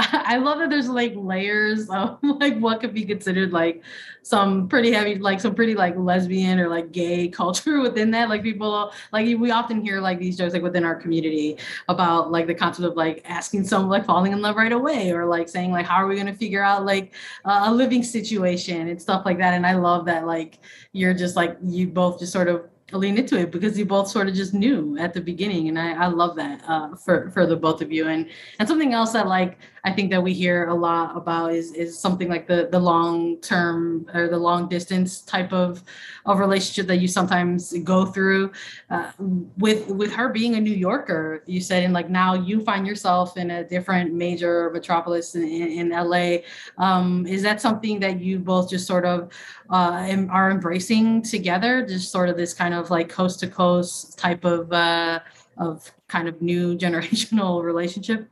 I 0.02 0.38
love 0.38 0.60
that 0.60 0.70
there's 0.70 0.88
like 0.88 1.14
layers 1.16 1.90
of 1.90 2.20
like 2.24 2.58
what 2.58 2.80
could 2.80 2.94
be 2.94 3.04
considered 3.04 3.52
like 3.52 3.84
some 4.22 4.70
pretty 4.70 4.94
heavy, 4.94 5.16
like 5.16 5.42
some 5.42 5.54
pretty 5.54 5.76
like 5.76 5.96
lesbian 5.98 6.58
or 6.60 6.70
like 6.70 6.94
gay 6.94 7.28
culture 7.42 7.82
within 7.82 8.10
that. 8.12 8.30
Like 8.30 8.42
people 8.42 8.94
like 9.12 9.26
we 9.38 9.52
often 9.52 9.82
hear 9.82 10.00
like 10.00 10.20
these 10.20 10.38
jokes 10.38 10.54
like 10.54 10.62
within 10.62 10.86
our 10.86 10.96
community 10.96 11.58
about 11.90 12.32
like 12.32 12.48
the 12.48 12.56
concept 12.56 12.88
of 12.88 12.96
like 12.96 13.22
asking 13.26 13.66
someone 13.66 13.90
like 13.90 14.06
falling 14.06 14.32
in 14.32 14.42
love 14.42 14.56
right 14.56 14.72
away 14.72 15.12
or 15.12 15.26
like 15.26 15.50
saying 15.50 15.72
like 15.72 15.86
how 15.86 15.96
are 15.96 16.08
we 16.08 16.16
going 16.16 16.28
to 16.28 16.34
figure 16.34 16.64
out 16.64 16.86
like 16.86 17.14
uh, 17.44 17.64
a 17.66 17.74
living 17.74 18.02
situation 18.02 18.88
and 18.88 19.02
stuff 19.02 19.26
like 19.26 19.38
that. 19.38 19.54
And 19.54 19.66
I 19.66 19.74
love 19.74 20.06
that 20.06 20.26
like 20.26 20.60
you're 20.94 21.14
just 21.14 21.36
like 21.36 21.58
you 21.62 21.88
both 21.88 22.20
just 22.20 22.32
sort 22.32 22.48
of 22.48 22.70
lean 22.94 23.18
into 23.18 23.38
it 23.38 23.52
because 23.52 23.78
you 23.78 23.86
both 23.86 24.08
sort 24.08 24.28
of 24.28 24.34
just 24.34 24.54
knew 24.54 24.98
at 24.98 25.14
the 25.14 25.22
beginning 25.22 25.68
and 25.70 25.78
i, 25.78 25.94
I 25.94 26.08
love 26.08 26.36
that 26.38 26.62
uh, 26.68 26.96
for 26.96 27.30
for 27.32 27.46
the 27.46 27.56
both 27.56 27.82
of 27.82 27.92
you 27.92 28.08
and 28.08 28.30
and 28.60 28.68
something 28.68 28.94
else 28.94 29.14
that 29.14 29.28
like 29.28 29.58
i 29.84 29.92
think 29.92 30.10
that 30.12 30.22
we 30.22 30.34
hear 30.34 30.68
a 30.68 30.74
lot 30.74 31.16
about 31.16 31.54
is 31.54 31.72
is 31.74 31.98
something 31.98 32.30
like 32.30 32.48
the 32.48 32.68
the 32.72 32.80
long 32.80 33.38
term 33.42 34.06
or 34.14 34.28
the 34.28 34.38
long 34.38 34.68
distance 34.70 35.22
type 35.22 35.54
of 35.54 35.84
of 36.26 36.40
relationship 36.40 36.88
that 36.88 36.98
you 36.98 37.08
sometimes 37.08 37.74
go 37.84 38.06
through. 38.06 38.52
Uh, 38.90 39.12
with 39.58 39.88
with 39.90 40.12
her 40.12 40.30
being 40.30 40.56
a 40.56 40.60
new 40.60 40.74
yorker 40.74 41.44
you 41.46 41.62
said 41.62 41.84
and 41.84 41.94
like 41.94 42.10
now 42.10 42.34
you 42.34 42.64
find 42.64 42.86
yourself 42.86 43.38
in 43.38 43.52
a 43.52 43.64
different 43.64 44.14
major 44.14 44.70
metropolis 44.72 45.36
in, 45.36 45.44
in, 45.44 45.92
in 45.92 46.10
la 46.10 46.38
um, 46.78 47.26
is 47.28 47.42
that 47.44 47.62
something 47.62 48.00
that 48.00 48.20
you 48.20 48.40
both 48.40 48.70
just 48.70 48.88
sort 48.88 49.06
of 49.06 49.32
uh, 49.70 50.26
are 50.30 50.52
embracing 50.52 51.22
together? 51.22 51.86
Just 51.86 52.12
sort 52.12 52.30
of 52.30 52.38
this 52.38 52.54
kind 52.54 52.74
of 52.74 52.90
like 52.90 53.10
coast 53.10 53.40
to 53.42 53.48
coast 53.48 54.18
type 54.18 54.46
of 54.46 54.72
uh, 54.72 55.20
of 55.58 55.92
kind 56.08 56.28
of 56.28 56.42
new 56.42 56.78
generational 56.84 57.64
relationship 57.64 58.28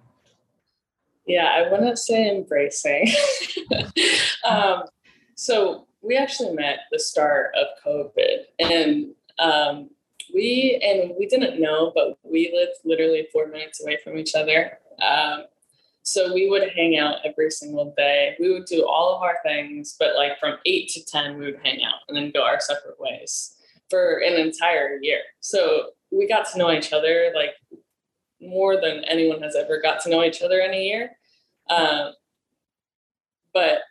Yeah, 1.27 1.51
I 1.53 1.69
wouldn't 1.69 1.99
say 1.99 2.29
embracing. 2.29 3.09
um, 4.49 4.83
so 5.35 5.87
we 6.01 6.15
actually 6.15 6.53
met 6.53 6.79
the 6.91 6.99
start 6.99 7.51
of 7.55 7.67
COVID, 7.85 8.45
and 8.59 9.13
um, 9.39 9.89
we 10.33 10.79
and 10.81 11.13
we 11.19 11.27
didn't 11.27 11.61
know, 11.61 11.91
but 11.93 12.17
we 12.23 12.51
lived 12.55 12.77
literally 12.85 13.27
four 13.33 13.47
minutes 13.47 13.83
away 13.83 13.97
from 14.03 14.17
each 14.17 14.35
other. 14.35 14.79
Um, 15.05 15.43
so 16.03 16.33
we 16.33 16.49
would 16.49 16.69
hang 16.73 16.97
out 16.97 17.17
every 17.25 17.51
single 17.51 17.93
day. 17.97 18.35
We 18.39 18.49
would 18.49 18.65
do 18.65 18.87
all 18.87 19.13
of 19.13 19.21
our 19.21 19.37
things, 19.43 19.97
but 19.99 20.15
like 20.15 20.39
from 20.39 20.55
eight 20.65 20.89
to 20.91 21.05
ten, 21.05 21.37
we 21.37 21.45
would 21.45 21.59
hang 21.61 21.83
out 21.83 21.99
and 22.07 22.15
then 22.15 22.31
go 22.33 22.43
our 22.43 22.61
separate 22.61 22.99
ways 22.99 23.57
for 23.89 24.19
an 24.19 24.33
entire 24.33 24.97
year. 25.01 25.19
So 25.41 25.89
we 26.09 26.25
got 26.25 26.49
to 26.51 26.57
know 26.57 26.71
each 26.71 26.93
other 26.93 27.31
like 27.35 27.51
more 28.41 28.79
than 28.79 29.03
anyone 29.05 29.41
has 29.41 29.55
ever 29.55 29.79
got 29.81 30.01
to 30.01 30.09
know 30.09 30.23
each 30.23 30.41
other 30.41 30.59
in 30.59 30.73
a 30.73 30.83
year. 30.83 31.11
Um, 31.69 32.13
but 33.53 33.81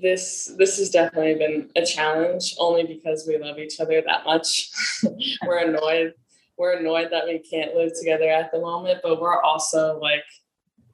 this 0.00 0.52
this 0.56 0.78
has 0.78 0.90
definitely 0.90 1.34
been 1.34 1.70
a 1.76 1.84
challenge 1.84 2.54
only 2.58 2.84
because 2.84 3.26
we 3.26 3.38
love 3.38 3.58
each 3.58 3.80
other 3.80 4.00
that 4.00 4.24
much. 4.24 4.70
we're 5.46 5.58
annoyed. 5.58 6.14
We're 6.56 6.74
annoyed 6.74 7.08
that 7.10 7.24
we 7.24 7.38
can't 7.38 7.74
live 7.74 7.92
together 7.98 8.28
at 8.28 8.52
the 8.52 8.60
moment, 8.60 9.00
but 9.02 9.20
we're 9.20 9.40
also 9.40 9.98
like 9.98 10.24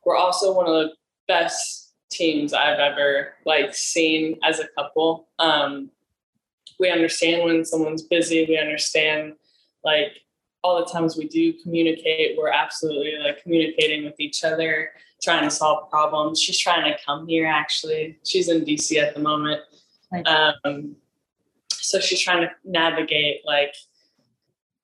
we're 0.05 0.17
also 0.17 0.55
one 0.55 0.67
of 0.67 0.73
the 0.73 0.93
best 1.29 1.95
teams 2.11 2.53
I've 2.53 2.79
ever 2.79 3.35
like 3.45 3.75
seen 3.75 4.39
as 4.45 4.61
a 4.61 4.69
couple. 4.69 5.29
Um, 5.39 5.91
we 6.79 6.91
understand 6.91 7.45
when 7.45 7.65
someone's 7.65 8.03
busy. 8.03 8.47
We 8.47 8.59
understand 8.59 9.35
like 9.85 10.13
all 10.67 10.85
the 10.85 10.91
times 10.91 11.17
we 11.17 11.29
do 11.29 11.53
communicate, 11.63 12.37
we're 12.37 12.49
absolutely 12.49 13.15
like 13.23 13.41
communicating 13.41 14.05
with 14.05 14.19
each 14.19 14.43
other, 14.43 14.91
trying 15.23 15.45
to 15.45 15.51
solve 15.51 15.89
problems. 15.89 16.41
She's 16.41 16.59
trying 16.59 16.91
to 16.93 16.99
come 17.05 17.29
here 17.29 17.47
actually. 17.47 18.19
She's 18.25 18.49
in 18.49 18.65
DC 18.65 19.01
at 19.01 19.15
the 19.15 19.21
moment. 19.21 19.61
Um, 20.27 20.97
so 21.71 22.01
she's 22.01 22.21
trying 22.21 22.43
to 22.43 22.51
navigate 22.65 23.43
like 23.47 23.75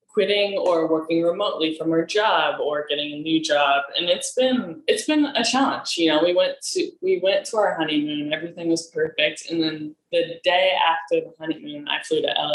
quitting 0.08 0.56
or 0.56 0.86
working 0.86 1.22
remotely 1.24 1.76
from 1.76 1.90
her 1.90 2.06
job 2.06 2.60
or 2.60 2.86
getting 2.88 3.12
a 3.14 3.20
new 3.20 3.42
job 3.42 3.82
and 3.96 4.10
it's 4.10 4.34
been 4.34 4.82
it's 4.86 5.06
been 5.06 5.24
a 5.24 5.42
challenge 5.42 5.96
you 5.96 6.06
know 6.06 6.22
we 6.22 6.34
went 6.34 6.60
to 6.60 6.90
we 7.00 7.18
went 7.22 7.46
to 7.46 7.56
our 7.56 7.74
honeymoon 7.76 8.30
everything 8.30 8.68
was 8.68 8.88
perfect 8.88 9.50
and 9.50 9.62
then 9.62 9.96
the 10.10 10.38
day 10.44 10.74
after 10.86 11.26
the 11.26 11.32
honeymoon 11.40 11.88
i 11.88 12.02
flew 12.02 12.20
to 12.20 12.26
la 12.26 12.52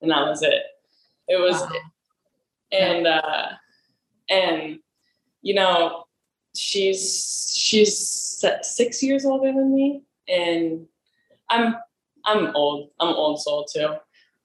and 0.00 0.10
that 0.10 0.24
was 0.26 0.40
it 0.42 0.62
it 1.28 1.38
was 1.38 1.60
wow 1.60 1.68
and 2.74 3.06
uh, 3.06 3.48
and 4.28 4.78
you 5.42 5.54
know 5.54 6.04
she's 6.56 7.52
she's 7.56 8.44
six 8.62 9.02
years 9.02 9.24
older 9.24 9.52
than 9.52 9.74
me 9.74 10.02
and 10.28 10.86
i'm 11.50 11.74
i'm 12.24 12.54
old 12.54 12.90
i'm 13.00 13.08
old 13.08 13.40
soul 13.40 13.66
too. 13.72 13.94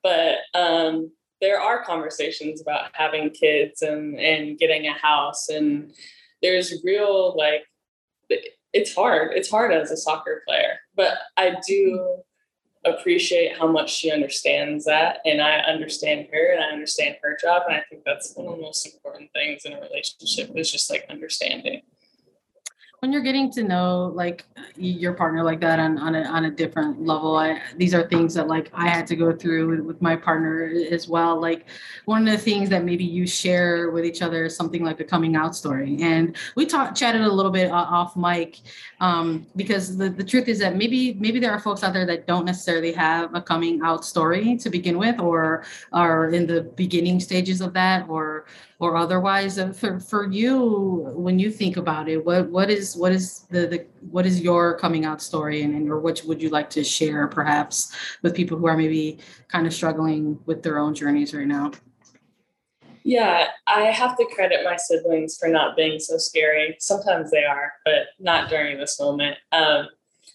But 0.04 0.38
um 0.54 1.12
there 1.42 1.62
are 1.62 1.84
conversations 1.84 2.62
about 2.62 2.92
having 2.94 3.30
kids 3.30 3.82
and 3.82 4.20
and 4.20 4.58
getting 4.58 4.88
a 4.88 4.94
house 4.94 5.50
and 5.50 5.94
there's 6.42 6.82
real 6.84 7.36
like 7.38 7.64
it's 8.74 8.94
hard 8.94 9.32
it's 9.36 9.50
hard 9.50 9.72
as 9.74 9.92
a 9.92 9.98
soccer 9.98 10.44
player. 10.48 10.80
But 10.96 11.18
i 11.38 11.56
do 11.68 12.22
appreciate 12.86 13.58
how 13.58 13.68
much 13.68 13.94
she 13.94 14.12
understands 14.12 14.86
that 14.86 15.20
and 15.26 15.42
I 15.42 15.60
understand 15.60 16.28
her 16.32 16.54
and 16.54 16.64
I 16.64 16.68
understand 16.68 17.18
her 17.22 17.38
job 17.42 17.64
and 17.68 17.76
I 17.76 17.84
think 17.90 18.04
that's 18.06 18.34
one 18.36 18.48
of 18.48 18.56
the 18.56 18.62
most 18.62 18.86
important 18.86 19.32
things 19.34 19.66
in 19.66 19.74
a 19.74 19.82
relationship 19.82 20.52
is 20.56 20.72
just 20.72 20.90
like 20.90 21.06
understanding. 21.10 21.82
When 23.00 23.12
you're 23.12 23.24
getting 23.24 23.52
to 23.54 23.64
know 23.64 24.12
like 24.14 24.46
your 24.80 25.14
partner 25.14 25.44
like 25.44 25.60
that 25.60 25.80
on, 25.80 25.98
on 25.98 26.16
a, 26.16 26.22
on 26.24 26.46
a 26.46 26.52
different 26.52 27.06
level. 27.06 27.36
I, 27.36 27.62
these 27.78 27.94
are 27.94 28.08
things 28.08 28.34
that 28.36 28.48
like 28.48 28.70
i 28.74 28.88
had 28.88 29.06
to 29.08 29.16
go 29.16 29.36
through 29.36 29.70
with, 29.70 29.80
with, 29.82 30.02
my 30.02 30.16
partner 30.16 30.72
as 30.92 31.08
well. 31.08 31.40
Like 31.40 31.66
one 32.06 32.28
of 32.28 32.32
the 32.32 32.38
things 32.38 32.70
that 32.70 32.86
maybe 32.86 33.04
you 33.04 33.28
share 33.28 33.92
with 33.92 34.06
each 34.06 34.22
other 34.22 34.46
is 34.46 34.56
something 34.56 34.84
like 34.84 35.00
a 35.00 35.04
coming 35.04 35.36
out 35.36 35.56
story. 35.56 35.98
And 36.02 36.36
we 36.56 36.66
talked 36.66 36.98
chatted 36.98 37.22
a 37.22 37.32
little 37.32 37.52
bit 37.52 37.70
off 37.72 38.16
mic 38.16 38.60
um, 39.02 39.46
because 39.56 39.98
the, 39.98 40.10
the 40.10 40.24
truth 40.24 40.48
is 40.48 40.60
that 40.60 40.76
maybe 40.76 41.14
maybe 41.16 41.40
there 41.40 41.52
are 41.52 41.60
folks 41.60 41.84
out 41.84 41.94
there 41.94 42.06
that 42.06 42.28
don't 42.28 42.46
necessarily 42.46 42.94
have 42.94 43.36
a 43.36 43.42
coming 43.42 43.82
out 43.84 44.06
story 44.06 44.56
to 44.58 44.70
begin 44.70 44.98
with 44.98 45.20
or 45.20 45.66
are 45.92 46.30
in 46.30 46.48
the 46.48 46.62
beginning 46.76 47.20
stages 47.20 47.62
of 47.62 47.74
that 47.74 48.08
or 48.08 48.46
or 48.80 48.96
otherwise 48.96 49.60
uh, 49.60 49.72
for, 49.72 50.00
for 50.00 50.32
you 50.32 51.12
when 51.16 51.38
you 51.38 51.52
think 51.52 51.78
about 51.78 52.10
it 52.10 52.26
what 52.26 52.50
what 52.50 52.70
is 52.70 52.96
what 52.96 53.12
is 53.12 53.42
the, 53.50 53.68
the 53.68 53.86
what 54.10 54.26
is 54.26 54.42
your 54.42 54.78
coming 54.78 55.06
out 55.06 55.22
story 55.22 55.62
and, 55.62 55.76
and 55.76 55.90
or 55.90 56.00
what 56.00 56.22
would 56.26 56.42
you 56.42 56.50
like 56.50 56.70
to 56.70 56.84
share 56.84 57.28
perhaps 57.28 57.94
with 58.24 58.34
people 58.34 58.58
who 58.58 58.68
are 58.68 58.78
maybe 58.78 59.20
kind 59.50 59.68
of 59.68 59.74
struggling 59.74 60.40
with 60.46 60.64
their 60.64 60.80
own 60.80 60.96
journeys 60.96 61.34
right 61.34 61.48
now? 61.48 61.72
Yeah 63.04 63.48
i 63.68 63.82
have 63.86 64.18
to 64.18 64.26
credit 64.34 64.64
my 64.64 64.78
siblings 64.78 65.38
for 65.38 65.50
not 65.50 65.76
being 65.76 66.00
so 66.00 66.18
scary. 66.18 66.76
Sometimes 66.80 67.32
they 67.32 67.44
are 67.44 67.74
but 67.86 68.08
not 68.20 68.50
during 68.50 68.78
this 68.78 69.00
moment. 69.00 69.38
Um, 69.52 69.88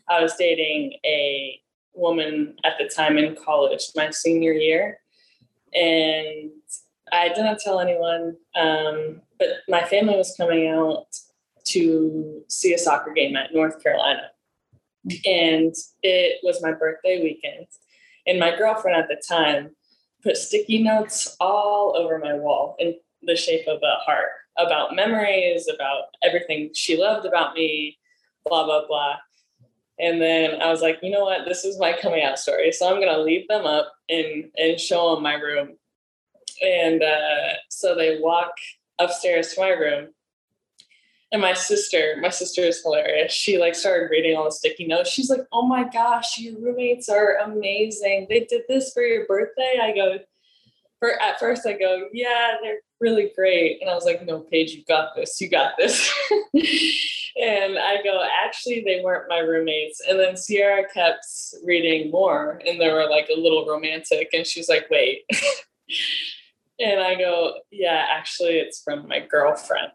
i 0.09 0.23
was 0.23 0.35
dating 0.37 0.95
a 1.05 1.61
woman 1.95 2.57
at 2.65 2.75
the 2.79 2.89
time 2.89 3.17
in 3.17 3.37
college 3.37 3.83
my 3.95 4.11
senior 4.11 4.53
year 4.53 4.99
and 5.73 6.51
I 7.13 7.29
didn't 7.29 7.61
tell 7.61 7.81
anyone, 7.81 8.37
um, 8.57 9.21
but 9.39 9.49
my 9.69 9.85
family 9.85 10.17
was 10.17 10.35
coming 10.37 10.69
out 10.69 11.07
to 11.67 12.43
see 12.49 12.75
a 12.75 12.79
soccer 12.79 13.13
game 13.13 13.37
at 13.37 13.55
North 13.55 13.83
Carolina. 13.83 14.31
And 15.27 15.75
it 16.03 16.41
was 16.43 16.63
my 16.63 16.73
birthday 16.73 17.23
weekend. 17.23 17.67
And 18.27 18.39
my 18.39 18.57
girlfriend 18.57 18.97
at 18.97 19.09
the 19.09 19.23
time 19.29 19.77
put 20.23 20.37
sticky 20.37 20.83
notes 20.83 21.37
all 21.41 21.95
over 21.97 22.19
my 22.19 22.35
wall 22.35 22.77
in 22.79 22.95
the 23.23 23.37
shape 23.37 23.67
of 23.69 23.81
a 23.83 23.97
heart 24.05 24.31
about 24.57 24.95
memories, 24.95 25.69
about 25.69 26.05
everything 26.23 26.71
she 26.75 26.97
loved 26.97 27.27
about 27.27 27.55
me, 27.55 27.99
blah, 28.47 28.65
blah, 28.65 28.87
blah. 28.87 29.17
And 29.99 30.21
then 30.21 30.61
I 30.61 30.71
was 30.71 30.81
like, 30.81 30.99
you 31.03 31.11
know 31.11 31.25
what? 31.25 31.45
This 31.47 31.65
is 31.65 31.79
my 31.79 31.93
coming 31.93 32.25
out 32.25 32.39
story. 32.39 32.73
So 32.73 32.89
I'm 32.89 33.01
going 33.01 33.15
to 33.15 33.23
leave 33.23 33.47
them 33.49 33.67
up 33.67 33.93
and, 34.09 34.51
and 34.57 34.81
show 34.81 35.15
them 35.15 35.23
my 35.23 35.35
room 35.35 35.77
and 36.63 37.03
uh, 37.03 37.55
so 37.69 37.95
they 37.95 38.19
walk 38.21 38.53
upstairs 38.99 39.55
to 39.55 39.61
my 39.61 39.71
room. 39.71 40.09
And 41.33 41.43
my 41.43 41.53
sister, 41.53 42.17
my 42.21 42.29
sister 42.29 42.63
is 42.63 42.81
hilarious. 42.83 43.33
She 43.33 43.59
like 43.59 43.75
started 43.75 44.09
reading 44.11 44.37
all 44.37 44.45
the 44.45 44.53
sticky 44.53 44.87
notes. 44.87 45.11
She's 45.11 45.31
like, 45.31 45.41
"Oh 45.53 45.67
my 45.67 45.83
gosh, 45.83 46.39
your 46.39 46.55
roommates 46.61 47.09
are 47.09 47.39
amazing. 47.39 48.27
They 48.29 48.45
did 48.45 48.63
this 48.69 48.93
for 48.93 49.03
your 49.03 49.27
birthday." 49.27 49.81
I 49.83 49.93
go, 49.93 50.19
for 51.01 51.21
at 51.21 51.41
first 51.41 51.67
I 51.67 51.73
go, 51.73 52.09
"Yeah, 52.13 52.59
they're 52.63 52.79
really 53.01 53.33
great." 53.35 53.81
And 53.81 53.91
I 53.91 53.95
was 53.97 54.05
like, 54.05 54.25
"No, 54.25 54.41
Paige, 54.41 54.75
you 54.75 54.85
got 54.85 55.17
this. 55.17 55.41
You 55.41 55.49
got 55.49 55.73
this." 55.77 56.09
and 56.55 57.79
I 57.81 58.01
go, 58.05 58.25
"Actually, 58.45 58.85
they 58.85 59.01
weren't 59.03 59.29
my 59.29 59.41
roommates." 59.41 60.01
And 60.09 60.21
then 60.21 60.37
Sierra 60.37 60.85
kept 60.89 61.27
reading 61.65 62.13
more, 62.13 62.63
and 62.65 62.81
they 62.81 62.93
were 62.93 63.11
like 63.11 63.29
a 63.29 63.41
little 63.41 63.67
romantic. 63.67 64.29
And 64.33 64.47
she's 64.47 64.69
like, 64.69 64.89
"Wait." 64.89 65.25
And 66.79 67.01
I 67.01 67.15
go, 67.15 67.55
yeah, 67.71 68.07
actually, 68.11 68.59
it's 68.59 68.83
from 68.83 69.07
my 69.09 69.21
girlfriend. 69.21 69.93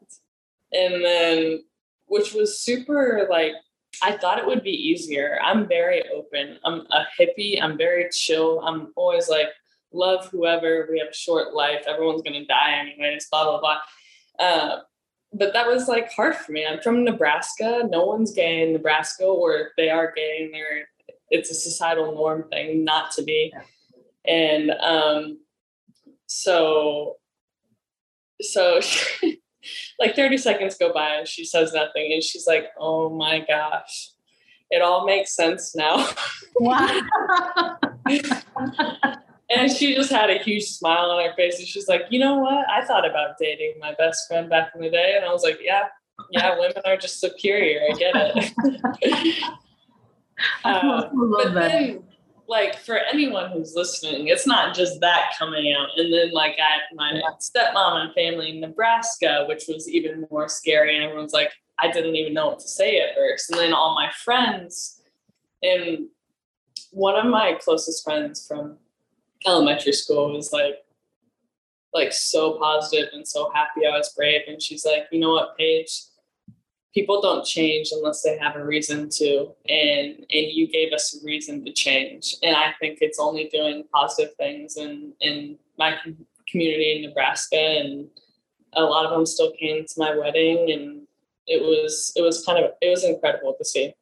And 0.72 1.04
then, 1.04 1.64
which 2.06 2.34
was 2.34 2.60
super 2.62 3.28
like, 3.30 3.54
I 4.02 4.14
thought 4.14 4.40
it 4.40 4.46
would 4.46 4.64
be 4.64 4.72
easier. 4.72 5.40
I'm 5.44 5.68
very 5.68 6.04
open. 6.10 6.58
I'm 6.64 6.82
a 6.92 7.06
hippie. 7.20 7.62
I'm 7.62 7.78
very 7.78 8.10
chill. 8.12 8.62
I'm 8.62 8.94
always 8.96 9.30
like, 9.30 9.50
love 9.92 10.28
whoever. 10.28 10.88
We 10.92 11.00
have 11.00 11.10
a 11.10 11.14
short 11.14 11.54
life. 11.54 11.86
Everyone's 11.88 12.22
going 12.22 12.40
to 12.40 12.46
die 12.46 12.78
anyways, 12.80 13.28
blah, 13.30 13.44
blah, 13.44 13.60
blah. 13.60 13.78
Uh, 14.40 14.80
but 15.34 15.54
that 15.54 15.68
was 15.68 15.88
like 15.88 16.12
hard 16.14 16.36
for 16.36 16.52
me. 16.52 16.66
I'm 16.66 16.82
from 16.82 17.04
Nebraska. 17.04 17.84
No 17.90 18.06
one's 18.06 18.32
gay 18.32 18.62
in 18.62 18.74
Nebraska, 18.74 19.26
or 19.26 19.58
if 19.58 19.68
they 19.78 19.90
are 19.90 20.12
gay 20.16 20.44
and 20.44 20.54
they're, 20.54 20.88
it's 21.30 21.52
a 21.52 21.56
societal 21.56 22.14
norm 22.14 22.46
thing 22.50 22.84
not 22.84 23.12
to 23.12 23.24
be. 23.24 23.54
And 24.26 24.72
um, 24.72 25.40
so 26.30 27.18
so 28.42 28.80
she, 28.80 29.42
like 30.00 30.16
30 30.16 30.38
seconds 30.38 30.78
go 30.78 30.94
by 30.94 31.16
and 31.16 31.28
she 31.28 31.44
says 31.44 31.74
nothing 31.74 32.14
and 32.14 32.24
she's 32.24 32.48
like 32.48 32.68
oh 32.80 33.10
my 33.10 33.44
gosh 33.48 34.12
it 34.72 34.84
all 34.84 35.06
makes 35.06 35.36
sense 35.36 35.76
now. 35.76 36.08
Wow. 36.56 37.02
And 39.52 39.72
she 39.72 39.96
just 39.96 40.12
had 40.12 40.30
a 40.30 40.38
huge 40.38 40.66
smile 40.66 41.10
on 41.10 41.26
her 41.26 41.34
face 41.36 41.58
and 41.58 41.68
she's 41.68 41.88
like 41.88 42.04
you 42.12 42.20
know 42.20 42.38
what? 42.38 42.70
I 42.70 42.86
thought 42.86 43.10
about 43.10 43.40
dating 43.40 43.74
my 43.80 43.96
best 43.96 44.28
friend 44.28 44.48
back 44.48 44.74
in 44.76 44.82
the 44.82 44.92
day. 44.92 45.16
And 45.16 45.26
i 45.26 45.32
was 45.34 45.42
like 45.42 45.58
yeah 45.60 45.86
yeah 46.30 46.54
women 46.60 46.84
are 46.86 46.98
just 46.98 47.20
superior 47.20 47.82
i 47.90 47.98
get 47.98 48.14
it. 48.16 49.44
Uh, 50.64 51.10
but 51.34 51.54
then 51.54 52.02
like 52.50 52.80
for 52.80 52.98
anyone 52.98 53.52
who's 53.52 53.76
listening, 53.76 54.28
it's 54.28 54.48
not 54.48 54.76
just 54.76 55.00
that 55.02 55.34
coming 55.38 55.72
out. 55.72 55.90
And 55.98 56.12
then 56.12 56.32
like 56.32 56.58
I 56.60 56.72
had 56.72 56.82
my 56.96 57.22
stepmom 57.40 58.06
and 58.06 58.14
family 58.16 58.50
in 58.50 58.60
Nebraska, 58.60 59.46
which 59.48 59.66
was 59.70 59.88
even 59.88 60.28
more 60.32 60.50
scary. 60.50 60.96
And 60.96 61.06
everyone's 61.06 61.32
like, 61.32 61.52
I 61.78 61.92
didn't 61.92 62.16
even 62.16 62.34
know 62.34 62.48
what 62.48 62.60
to 62.60 62.68
say 62.68 63.00
at 63.02 63.16
first. 63.16 63.52
And 63.52 63.60
then 63.60 63.72
all 63.72 63.94
my 63.94 64.12
friends, 64.24 65.00
and 65.62 66.08
one 66.92 67.16
of 67.16 67.28
my 67.28 67.56
closest 67.62 68.04
friends 68.04 68.48
from 68.48 68.78
elementary 69.46 69.94
school 69.94 70.34
was 70.34 70.52
like, 70.52 70.76
like 71.94 72.12
so 72.12 72.58
positive 72.58 73.10
and 73.14 73.28
so 73.28 73.52
happy 73.54 73.86
I 73.86 73.96
was 73.96 74.12
brave. 74.16 74.42
And 74.48 74.60
she's 74.60 74.86
like, 74.86 75.06
you 75.12 75.20
know 75.20 75.34
what, 75.34 75.56
Paige, 75.56 75.92
people 76.94 77.22
don't 77.22 77.46
change 77.46 77.90
unless 77.92 78.22
they 78.22 78.38
have 78.38 78.56
a 78.56 78.66
reason 78.66 79.10
to. 79.10 79.52
And 79.68 80.26
and 80.30 80.52
you 80.52 80.68
gave 80.68 80.94
us 80.94 81.16
a 81.16 81.26
reason 81.26 81.64
to 81.66 81.72
change. 81.72 82.36
And 82.44 82.56
I 82.56 82.74
think 82.80 83.00
it's 83.02 83.20
only 83.20 83.50
doing 83.50 83.84
positive 83.94 84.34
things 84.36 84.78
in 84.78 85.14
in 85.22 85.58
my 85.78 85.96
community 86.48 86.98
in 86.98 87.10
Nebraska. 87.10 87.58
And 87.58 88.08
a 88.74 88.84
lot 88.84 89.06
of 89.06 89.12
them 89.12 89.26
still 89.26 89.52
came 89.54 89.86
to 89.86 89.94
my 89.98 90.16
wedding 90.16 90.72
and 90.72 91.02
it 91.48 91.62
was 91.62 92.14
it 92.16 92.22
was 92.22 92.46
kind 92.46 92.64
of 92.64 92.72
it 92.82 92.90
was 92.90 93.04
incredible 93.04 93.56
to 93.58 93.66
see. 93.66 93.94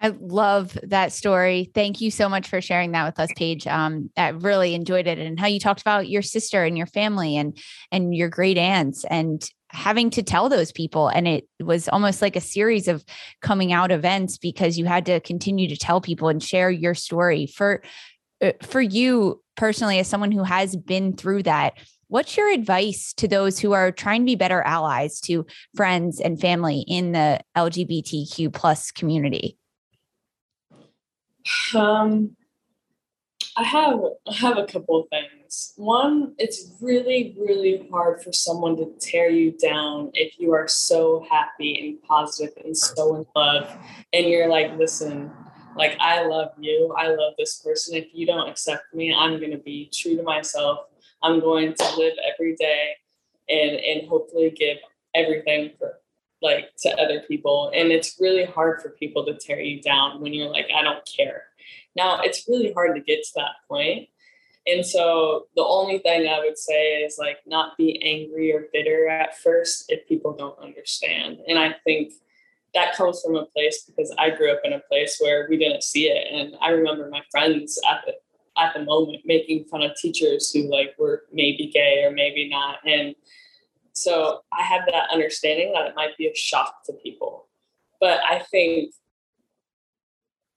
I 0.00 0.08
love 0.08 0.76
that 0.82 1.12
story. 1.12 1.70
Thank 1.74 2.02
you 2.02 2.10
so 2.10 2.28
much 2.28 2.48
for 2.48 2.60
sharing 2.60 2.92
that 2.92 3.06
with 3.06 3.18
us, 3.18 3.30
Paige. 3.34 3.66
Um, 3.66 4.10
I 4.14 4.28
really 4.28 4.74
enjoyed 4.74 5.06
it 5.06 5.18
and 5.18 5.40
how 5.40 5.46
you 5.46 5.58
talked 5.58 5.80
about 5.80 6.08
your 6.08 6.20
sister 6.20 6.64
and 6.64 6.76
your 6.76 6.86
family 6.86 7.36
and 7.36 7.56
and 7.90 8.14
your 8.14 8.28
great 8.28 8.58
aunts 8.58 9.04
and 9.04 9.48
having 9.76 10.08
to 10.10 10.22
tell 10.22 10.48
those 10.48 10.72
people. 10.72 11.08
And 11.08 11.28
it 11.28 11.46
was 11.62 11.88
almost 11.88 12.22
like 12.22 12.34
a 12.34 12.40
series 12.40 12.88
of 12.88 13.04
coming 13.42 13.72
out 13.72 13.92
events 13.92 14.38
because 14.38 14.78
you 14.78 14.86
had 14.86 15.06
to 15.06 15.20
continue 15.20 15.68
to 15.68 15.76
tell 15.76 16.00
people 16.00 16.28
and 16.28 16.42
share 16.42 16.70
your 16.70 16.94
story. 16.94 17.46
For 17.46 17.82
uh, 18.42 18.52
for 18.62 18.80
you 18.80 19.42
personally, 19.56 19.98
as 19.98 20.08
someone 20.08 20.32
who 20.32 20.42
has 20.42 20.76
been 20.76 21.14
through 21.14 21.42
that, 21.44 21.74
what's 22.08 22.36
your 22.36 22.50
advice 22.50 23.12
to 23.14 23.28
those 23.28 23.58
who 23.58 23.72
are 23.72 23.92
trying 23.92 24.22
to 24.22 24.26
be 24.26 24.34
better 24.34 24.62
allies 24.62 25.20
to 25.20 25.46
friends 25.74 26.20
and 26.20 26.40
family 26.40 26.84
in 26.88 27.12
the 27.12 27.40
LGBTQ 27.56 28.52
plus 28.52 28.90
community? 28.90 29.58
Um, 31.74 32.36
I 33.58 33.62
have 33.62 34.00
I 34.28 34.34
have 34.34 34.58
a 34.58 34.66
couple 34.66 35.00
of 35.00 35.08
things. 35.08 35.72
One, 35.76 36.34
it's 36.38 36.72
really 36.80 37.34
really 37.38 37.88
hard 37.90 38.22
for 38.22 38.30
someone 38.30 38.76
to 38.76 38.92
tear 39.00 39.30
you 39.30 39.52
down 39.52 40.10
if 40.12 40.38
you 40.38 40.52
are 40.52 40.68
so 40.68 41.26
happy 41.30 41.88
and 41.88 42.02
positive 42.02 42.52
and 42.64 42.76
so 42.76 43.16
in 43.16 43.26
love, 43.34 43.74
and 44.12 44.26
you're 44.26 44.48
like, 44.48 44.76
listen, 44.76 45.30
like 45.74 45.96
I 46.00 46.26
love 46.26 46.50
you, 46.60 46.94
I 46.98 47.08
love 47.08 47.32
this 47.38 47.62
person. 47.62 47.96
If 47.96 48.08
you 48.12 48.26
don't 48.26 48.48
accept 48.48 48.94
me, 48.94 49.14
I'm 49.14 49.38
going 49.38 49.52
to 49.52 49.58
be 49.58 49.90
true 49.92 50.16
to 50.16 50.22
myself. 50.22 50.80
I'm 51.22 51.40
going 51.40 51.72
to 51.72 51.96
live 51.96 52.14
every 52.30 52.56
day, 52.56 52.90
and 53.48 53.76
and 53.76 54.06
hopefully 54.06 54.50
give 54.50 54.76
everything 55.14 55.70
for 55.78 55.94
like 56.42 56.76
to 56.76 56.90
other 57.00 57.20
people 57.26 57.72
and 57.74 57.90
it's 57.90 58.18
really 58.20 58.44
hard 58.44 58.82
for 58.82 58.90
people 58.90 59.24
to 59.24 59.34
tear 59.34 59.58
you 59.58 59.80
down 59.80 60.20
when 60.20 60.34
you're 60.34 60.50
like 60.50 60.68
i 60.76 60.82
don't 60.82 61.08
care 61.16 61.44
now 61.94 62.20
it's 62.20 62.48
really 62.48 62.72
hard 62.72 62.94
to 62.96 63.02
get 63.02 63.22
to 63.24 63.30
that 63.36 63.56
point. 63.68 64.08
And 64.66 64.84
so 64.84 65.46
the 65.54 65.64
only 65.64 65.98
thing 65.98 66.28
i 66.28 66.40
would 66.40 66.58
say 66.58 67.02
is 67.02 67.18
like 67.18 67.38
not 67.46 67.76
be 67.76 68.02
angry 68.02 68.52
or 68.52 68.66
bitter 68.72 69.08
at 69.08 69.38
first 69.38 69.84
if 69.88 70.06
people 70.08 70.32
don't 70.32 70.58
understand. 70.58 71.38
And 71.48 71.58
i 71.58 71.74
think 71.84 72.12
that 72.74 72.94
comes 72.94 73.22
from 73.22 73.36
a 73.36 73.46
place 73.46 73.84
because 73.86 74.14
i 74.18 74.30
grew 74.30 74.52
up 74.52 74.60
in 74.64 74.72
a 74.72 74.82
place 74.90 75.18
where 75.20 75.46
we 75.48 75.56
didn't 75.56 75.82
see 75.82 76.08
it. 76.08 76.26
And 76.32 76.56
i 76.60 76.70
remember 76.70 77.08
my 77.08 77.22
friends 77.30 77.78
at 77.90 78.02
the 78.06 78.14
at 78.58 78.74
the 78.74 78.82
moment 78.82 79.22
making 79.24 79.64
fun 79.64 79.82
of 79.82 79.94
teachers 79.96 80.50
who 80.50 80.70
like 80.70 80.94
were 80.98 81.24
maybe 81.32 81.70
gay 81.72 82.02
or 82.04 82.10
maybe 82.10 82.48
not. 82.48 82.78
And 82.86 83.14
so 83.92 84.40
I 84.52 84.62
have 84.62 84.82
that 84.86 85.08
understanding 85.12 85.72
that 85.72 85.86
it 85.86 85.94
might 85.96 86.16
be 86.16 86.26
a 86.26 86.34
shock 86.34 86.84
to 86.86 86.92
people. 86.92 87.48
But 88.00 88.20
I 88.28 88.40
think 88.40 88.92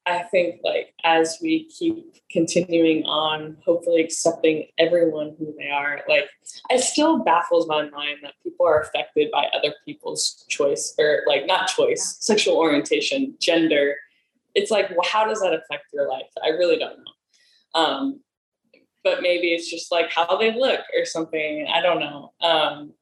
I 0.10 0.24
think 0.24 0.62
like 0.64 0.94
as 1.04 1.38
we 1.42 1.66
keep 1.70 2.16
continuing 2.32 3.04
on, 3.06 3.58
hopefully 3.64 4.02
accepting 4.02 4.68
everyone 4.78 5.36
who 5.38 5.54
they 5.58 5.70
are, 5.70 6.02
like 6.08 6.30
it 6.70 6.82
still 6.82 7.20
baffles 7.20 7.68
my 7.68 7.90
mind 7.90 8.18
that 8.24 8.34
people 8.44 8.66
are 8.66 8.82
affected 8.82 9.30
by 9.32 9.46
other 9.54 9.74
people's 9.86 10.46
choice 10.50 10.94
or 11.00 11.22
like 11.28 11.46
not 11.46 11.68
choice, 11.70 12.18
sexual 12.20 12.58
orientation, 12.58 13.36
gender. 13.40 13.96
It's 14.56 14.72
like, 14.72 14.90
well, 14.90 15.08
how 15.10 15.28
does 15.28 15.42
that 15.42 15.54
affect 15.54 15.86
your 15.94 16.10
life? 16.10 16.30
I 16.44 16.50
really 16.50 16.78
don't 16.78 16.98
know. 16.98 17.80
Um, 17.80 18.22
but 19.04 19.22
maybe 19.22 19.54
it's 19.54 19.70
just 19.70 19.92
like 19.92 20.12
how 20.12 20.38
they 20.38 20.54
look 20.54 20.82
or 20.98 21.06
something. 21.06 21.68
I 21.72 21.82
don't 21.82 22.00
know. 22.00 22.34
Um, 22.42 22.94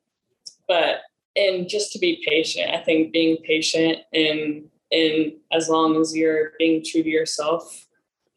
but 0.67 1.01
and 1.37 1.69
just 1.69 1.91
to 1.91 1.99
be 1.99 2.23
patient 2.27 2.71
i 2.71 2.77
think 2.77 3.13
being 3.13 3.37
patient 3.43 3.99
and 4.11 4.65
and 4.91 5.33
as 5.51 5.69
long 5.69 5.99
as 5.99 6.15
you're 6.15 6.51
being 6.57 6.83
true 6.83 7.03
to 7.03 7.09
yourself 7.09 7.87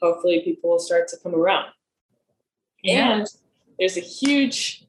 hopefully 0.03 0.41
people 0.41 0.71
will 0.71 0.79
start 0.79 1.09
to 1.09 1.17
come 1.23 1.35
around. 1.35 1.67
Yeah. 2.83 3.19
and 3.19 3.27
there's 3.79 3.97
a 3.97 4.01
huge 4.01 4.87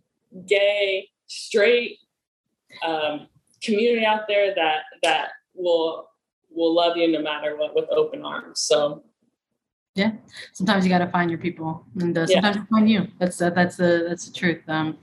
gay 0.48 1.10
straight 1.28 1.98
um, 2.86 3.28
community 3.62 4.06
out 4.06 4.22
there 4.28 4.56
that 4.56 4.84
that 5.04 5.30
will 5.54 6.08
will 6.50 6.74
love 6.74 6.98
you 6.98 7.10
no 7.10 7.22
matter 7.22 7.58
what 7.58 7.76
with 7.76 7.86
open 7.92 8.24
arms. 8.24 8.62
So 8.62 9.04
yeah. 9.96 10.12
Sometimes 10.54 10.86
you 10.86 10.90
got 10.90 11.00
to 11.00 11.08
find 11.08 11.30
your 11.30 11.40
people. 11.40 11.86
And 12.00 12.18
uh, 12.18 12.26
sometimes 12.26 12.56
yeah. 12.56 12.62
you 12.62 12.68
find 12.70 12.90
you. 12.90 13.08
That's 13.20 13.42
uh, 13.42 13.50
that's 13.50 13.76
the 13.76 14.06
that's 14.08 14.28
the 14.28 14.34
truth. 14.34 14.62
Um 14.68 14.98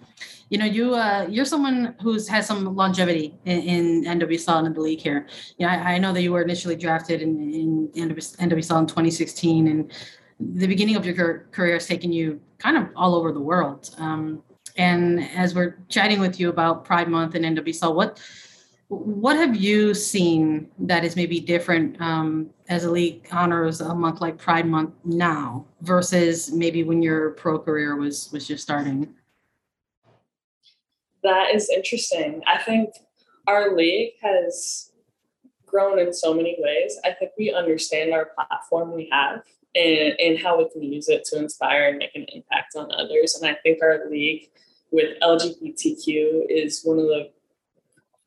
you 0.51 0.59
know 0.59 0.65
you 0.65 0.95
uh 0.95 1.27
you're 1.29 1.45
someone 1.45 1.95
who's 2.01 2.29
has 2.29 2.47
some 2.47 2.75
longevity 2.75 3.35
in, 3.45 3.61
in 3.63 4.05
nwsl 4.19 4.59
and 4.59 4.67
in 4.67 4.73
the 4.73 4.81
league 4.81 5.01
here 5.01 5.27
yeah 5.59 5.71
I, 5.71 5.95
I, 5.95 5.99
know 5.99 6.13
that 6.13 6.23
you 6.23 6.33
were 6.33 6.43
initially 6.43 6.77
drafted 6.77 7.23
in, 7.23 7.53
in 7.95 8.09
nwsl 8.09 8.81
in 8.81 8.87
2016 8.87 9.69
and 9.69 9.93
the 10.41 10.67
beginning 10.67 10.97
of 10.97 11.05
your 11.05 11.47
career 11.51 11.75
has 11.75 11.87
taken 11.87 12.13
you 12.13 12.41
kind 12.59 12.77
of 12.77 12.89
all 12.97 13.15
over 13.15 13.33
the 13.33 13.41
world 13.41 13.95
um 13.99 14.43
and 14.77 15.23
as 15.35 15.55
we're 15.55 15.79
chatting 15.89 16.21
with 16.21 16.39
you 16.41 16.49
about 16.49 16.85
pride 16.85 17.09
month 17.09 17.35
and 17.35 17.45
nwsl 17.45 17.95
what 17.95 18.21
what 18.89 19.37
have 19.37 19.55
you 19.55 19.93
seen 19.93 20.67
that 20.79 21.05
is 21.05 21.15
maybe 21.15 21.41
different 21.41 22.01
um, 22.01 22.49
as 22.71 22.85
a 22.85 22.91
league 22.91 23.29
honors 23.31 23.83
a 23.83 23.95
month 23.95 24.23
like 24.23 24.39
Pride 24.39 24.67
Month 24.67 24.95
now 25.05 25.67
versus 25.83 26.51
maybe 26.53 26.83
when 26.85 27.03
your 27.03 27.33
pro 27.33 27.59
career 27.59 27.97
was 27.97 28.31
was 28.33 28.49
just 28.49 28.63
starting? 28.63 29.15
That 31.23 31.55
is 31.55 31.69
interesting. 31.69 32.43
I 32.47 32.59
think 32.59 32.91
our 33.47 33.75
league 33.75 34.13
has 34.23 34.93
grown 35.67 35.99
in 35.99 36.13
so 36.13 36.35
many 36.35 36.57
ways. 36.59 36.99
I 37.05 37.13
think 37.13 37.33
we 37.39 37.53
understand 37.53 38.13
our 38.13 38.31
platform 38.35 38.93
we 38.93 39.09
have 39.13 39.43
and, 39.75 40.15
and 40.19 40.39
how 40.39 40.59
we 40.59 40.69
can 40.71 40.83
use 40.83 41.09
it 41.09 41.25
to 41.27 41.39
inspire 41.39 41.89
and 41.89 41.99
make 41.99 42.15
an 42.15 42.27
impact 42.33 42.75
on 42.77 42.91
others. 42.93 43.35
And 43.35 43.49
I 43.49 43.59
think 43.63 43.79
our 43.83 44.09
league 44.09 44.51
with 44.91 45.19
LGBTQ 45.21 46.47
is 46.49 46.83
one 46.83 46.99
of 46.99 47.07
the 47.07 47.31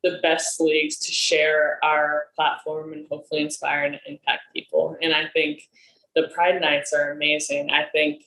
the 0.02 0.18
best 0.20 0.60
leagues 0.60 0.96
to 0.98 1.12
share 1.12 1.78
our 1.84 2.24
platform 2.34 2.92
and 2.92 3.06
hopefully 3.08 3.40
inspire 3.40 3.84
and 3.84 4.00
impact 4.06 4.42
people. 4.52 4.96
And 5.00 5.14
I 5.14 5.28
think 5.28 5.68
the 6.16 6.28
Pride 6.34 6.60
Nights 6.60 6.92
are 6.92 7.12
amazing. 7.12 7.70
I 7.70 7.84
think 7.84 8.24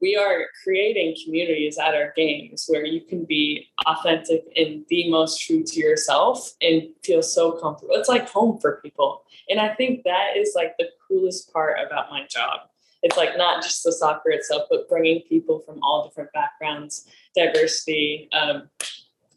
we 0.00 0.16
are 0.16 0.46
creating 0.62 1.16
communities 1.24 1.78
at 1.78 1.94
our 1.94 2.12
games 2.16 2.66
where 2.68 2.84
you 2.84 3.00
can 3.00 3.24
be 3.24 3.68
authentic 3.86 4.44
and 4.56 4.84
the 4.88 5.10
most 5.10 5.40
true 5.40 5.62
to 5.64 5.80
yourself 5.80 6.52
and 6.60 6.88
feel 7.04 7.22
so 7.22 7.52
comfortable. 7.52 7.94
It's 7.94 8.08
like 8.08 8.28
home 8.28 8.58
for 8.60 8.80
people. 8.82 9.24
And 9.48 9.60
I 9.60 9.74
think 9.74 10.04
that 10.04 10.36
is 10.36 10.52
like 10.54 10.76
the 10.78 10.88
coolest 11.06 11.52
part 11.52 11.78
about 11.84 12.10
my 12.10 12.26
job. 12.28 12.60
It's 13.02 13.16
like 13.16 13.36
not 13.36 13.62
just 13.62 13.84
the 13.84 13.92
soccer 13.92 14.30
itself, 14.30 14.64
but 14.70 14.88
bringing 14.88 15.22
people 15.22 15.60
from 15.60 15.78
all 15.82 16.06
different 16.06 16.32
backgrounds, 16.32 17.06
diversity, 17.34 18.28
um, 18.32 18.68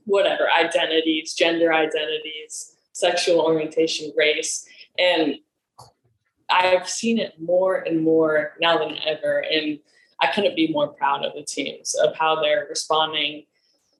whatever 0.06 0.50
identities, 0.52 1.34
gender 1.34 1.74
identities, 1.74 2.76
sexual 2.94 3.42
orientation, 3.42 4.12
race. 4.18 4.68
And 4.98 5.36
I've 6.50 6.90
seen 6.90 7.20
it 7.20 7.40
more 7.40 7.78
and 7.78 8.04
more 8.04 8.54
now 8.60 8.78
than 8.78 8.98
ever. 9.06 9.46
And 9.50 9.80
I 10.22 10.28
couldn't 10.28 10.56
be 10.56 10.72
more 10.72 10.88
proud 10.88 11.26
of 11.26 11.34
the 11.34 11.44
teams 11.44 11.96
of 11.96 12.16
how 12.16 12.42
they're 12.42 12.68
responding 12.70 13.46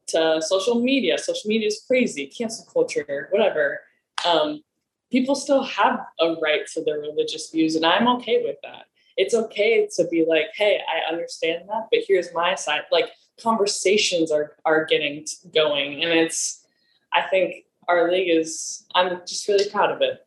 to 0.08 0.42
social 0.42 0.80
media. 0.80 1.18
Social 1.18 1.48
media 1.48 1.68
is 1.68 1.84
crazy, 1.88 2.28
cancel 2.28 2.66
culture, 2.72 3.28
whatever. 3.32 3.82
Um, 4.26 4.62
people 5.12 5.36
still 5.36 5.64
have 5.64 6.00
a 6.20 6.36
right 6.42 6.66
to 6.74 6.84
their 6.84 7.00
religious 7.00 7.50
views, 7.50 7.76
and 7.76 7.86
I'm 7.86 8.08
okay 8.20 8.44
with 8.44 8.58
that. 8.64 8.86
It's 9.18 9.34
okay 9.34 9.88
to 9.98 10.08
be 10.08 10.26
like, 10.28 10.48
hey, 10.56 10.80
I 10.88 11.12
understand 11.12 11.64
that, 11.68 11.88
but 11.92 12.02
here's 12.08 12.34
my 12.34 12.56
side. 12.56 12.84
Like, 12.92 13.10
conversations 13.42 14.32
are 14.32 14.56
are 14.66 14.86
getting 14.86 15.26
going 15.54 16.04
and 16.04 16.12
it's 16.12 16.66
i 17.14 17.22
think 17.22 17.66
our 17.88 18.12
league 18.12 18.30
is 18.30 18.86
i'm 18.96 19.22
just 19.28 19.48
really 19.48 19.70
proud 19.70 19.92
of 19.92 20.02
it 20.02 20.26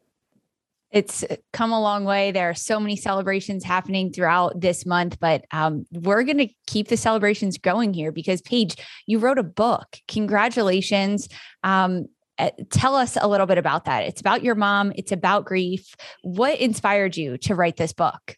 it's 0.94 1.24
come 1.52 1.72
a 1.72 1.80
long 1.80 2.04
way. 2.04 2.32
There 2.32 2.48
are 2.48 2.54
so 2.54 2.80
many 2.80 2.96
celebrations 2.96 3.64
happening 3.64 4.12
throughout 4.12 4.60
this 4.60 4.86
month, 4.86 5.18
but 5.20 5.44
um, 5.50 5.84
we're 5.92 6.22
going 6.22 6.38
to 6.38 6.48
keep 6.66 6.88
the 6.88 6.96
celebrations 6.96 7.58
going 7.58 7.92
here 7.92 8.12
because, 8.12 8.40
Paige, 8.40 8.76
you 9.06 9.18
wrote 9.18 9.38
a 9.38 9.42
book. 9.42 9.98
Congratulations. 10.08 11.28
Um, 11.62 12.06
Uh, 12.36 12.50
tell 12.70 12.96
us 12.96 13.16
a 13.20 13.28
little 13.28 13.46
bit 13.46 13.58
about 13.58 13.84
that. 13.84 14.02
It's 14.08 14.20
about 14.20 14.42
your 14.42 14.56
mom, 14.56 14.92
it's 14.96 15.12
about 15.12 15.44
grief. 15.44 15.94
What 16.22 16.58
inspired 16.58 17.16
you 17.16 17.38
to 17.46 17.54
write 17.54 17.76
this 17.76 17.92
book? 17.92 18.36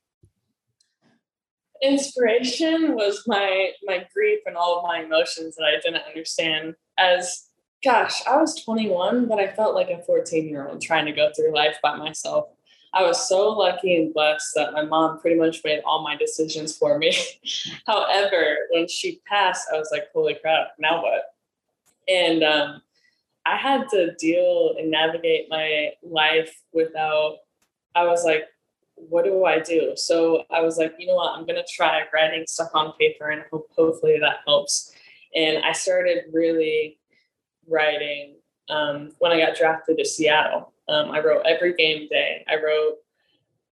Inspiration 1.81 2.95
was 2.95 3.23
my 3.27 3.73
my 3.85 4.05
grief 4.13 4.41
and 4.45 4.55
all 4.55 4.79
of 4.79 4.85
my 4.85 4.99
emotions 5.03 5.57
that 5.57 5.65
I 5.65 5.81
didn't 5.81 6.05
understand 6.07 6.75
as 6.99 7.49
gosh, 7.87 8.21
I 8.27 8.37
was 8.37 8.61
21, 8.65 9.29
but 9.29 9.39
I 9.39 9.47
felt 9.47 9.77
like 9.77 9.91
a 9.91 10.03
14 10.03 10.49
year 10.49 10.67
old 10.69 10.83
trying 10.83 11.07
to 11.07 11.13
go 11.13 11.31
through 11.35 11.55
life 11.55 11.77
by 11.83 11.97
myself. 11.97 12.49
I 12.93 13.05
was 13.05 13.29
so 13.29 13.51
lucky 13.51 13.95
and 13.97 14.13
blessed 14.13 14.53
that 14.57 14.73
my 14.73 14.83
mom 14.83 15.21
pretty 15.21 15.37
much 15.37 15.61
made 15.65 15.83
all 15.85 16.03
my 16.03 16.17
decisions 16.17 16.77
for 16.77 16.99
me. 16.99 17.17
However, 17.87 18.57
when 18.71 18.89
she 18.89 19.21
passed, 19.27 19.69
I 19.73 19.79
was 19.79 19.91
like, 19.93 20.05
holy 20.13 20.35
crap, 20.35 20.71
now 20.81 21.01
what? 21.01 21.23
And 22.09 22.43
um, 22.43 22.83
I 23.45 23.57
had 23.57 23.89
to 23.91 24.15
deal 24.17 24.75
and 24.77 24.91
navigate 24.91 25.47
my 25.49 25.93
life 26.03 26.61
without, 26.73 27.37
I 27.95 28.05
was 28.05 28.25
like, 28.25 28.47
what 28.97 29.25
do 29.25 29.45
I 29.45 29.61
do? 29.61 29.93
So 29.95 30.45
I 30.51 30.61
was 30.61 30.77
like, 30.77 30.95
you 30.99 31.07
know 31.07 31.15
what, 31.15 31.39
I'm 31.39 31.47
going 31.47 31.63
to 31.63 31.73
try 31.73 32.03
writing 32.13 32.47
stuff 32.49 32.71
on 32.75 32.95
paper 32.99 33.29
and 33.29 33.45
hope, 33.53 33.69
hopefully 33.77 34.19
that 34.19 34.39
helps. 34.45 34.93
And 35.37 35.63
I 35.65 35.71
started 35.73 36.25
really 36.33 36.99
writing 37.69 38.37
um, 38.69 39.13
when 39.19 39.33
I 39.33 39.39
got 39.39 39.57
drafted 39.57 39.99
to 39.99 40.05
Seattle. 40.05 40.73
Um, 40.89 41.11
I 41.11 41.21
wrote 41.21 41.47
every 41.47 41.75
game 41.75 42.09
day. 42.09 42.45
I 42.49 42.57
wrote 42.57 42.97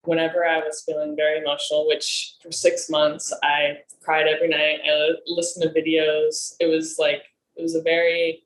whenever 0.05 0.45
I 0.45 0.59
was 0.59 0.83
feeling 0.85 1.17
very 1.17 1.39
emotional, 1.39 1.87
which 1.87 2.35
for 2.43 2.53
six 2.53 2.91
months 2.91 3.33
I 3.43 3.79
cried 4.03 4.27
every 4.27 4.49
night. 4.49 4.81
I 4.85 5.11
listened 5.27 5.63
to 5.63 5.81
videos. 5.81 6.55
It 6.61 6.67
was 6.67 6.97
like, 6.99 7.23
it 7.57 7.63
was 7.63 7.75
a 7.75 7.83
very, 7.83 8.45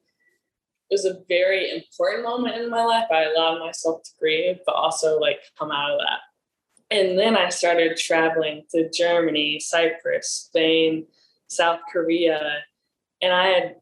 it 0.91 0.95
was 0.95 1.05
a 1.05 1.21
very 1.29 1.71
important 1.71 2.23
moment 2.23 2.57
in 2.57 2.71
my 2.71 2.85
life. 2.85 3.07
I 3.11 3.25
allowed 3.25 3.59
myself 3.59 4.03
to 4.05 4.11
grieve, 4.19 4.59
but 4.65 4.75
also 4.75 5.19
like 5.19 5.41
come 5.59 5.71
out 5.71 5.93
of 5.93 6.01
that. 6.01 6.21
And 6.91 7.19
then 7.19 7.37
I 7.37 7.51
started 7.51 7.99
traveling 7.99 8.65
to 8.71 8.89
Germany, 8.91 9.61
Cyprus, 9.61 10.47
Spain, 10.47 11.07
South 11.49 11.81
Korea, 11.93 12.59
and 13.21 13.33
I 13.33 13.47
had 13.49 13.77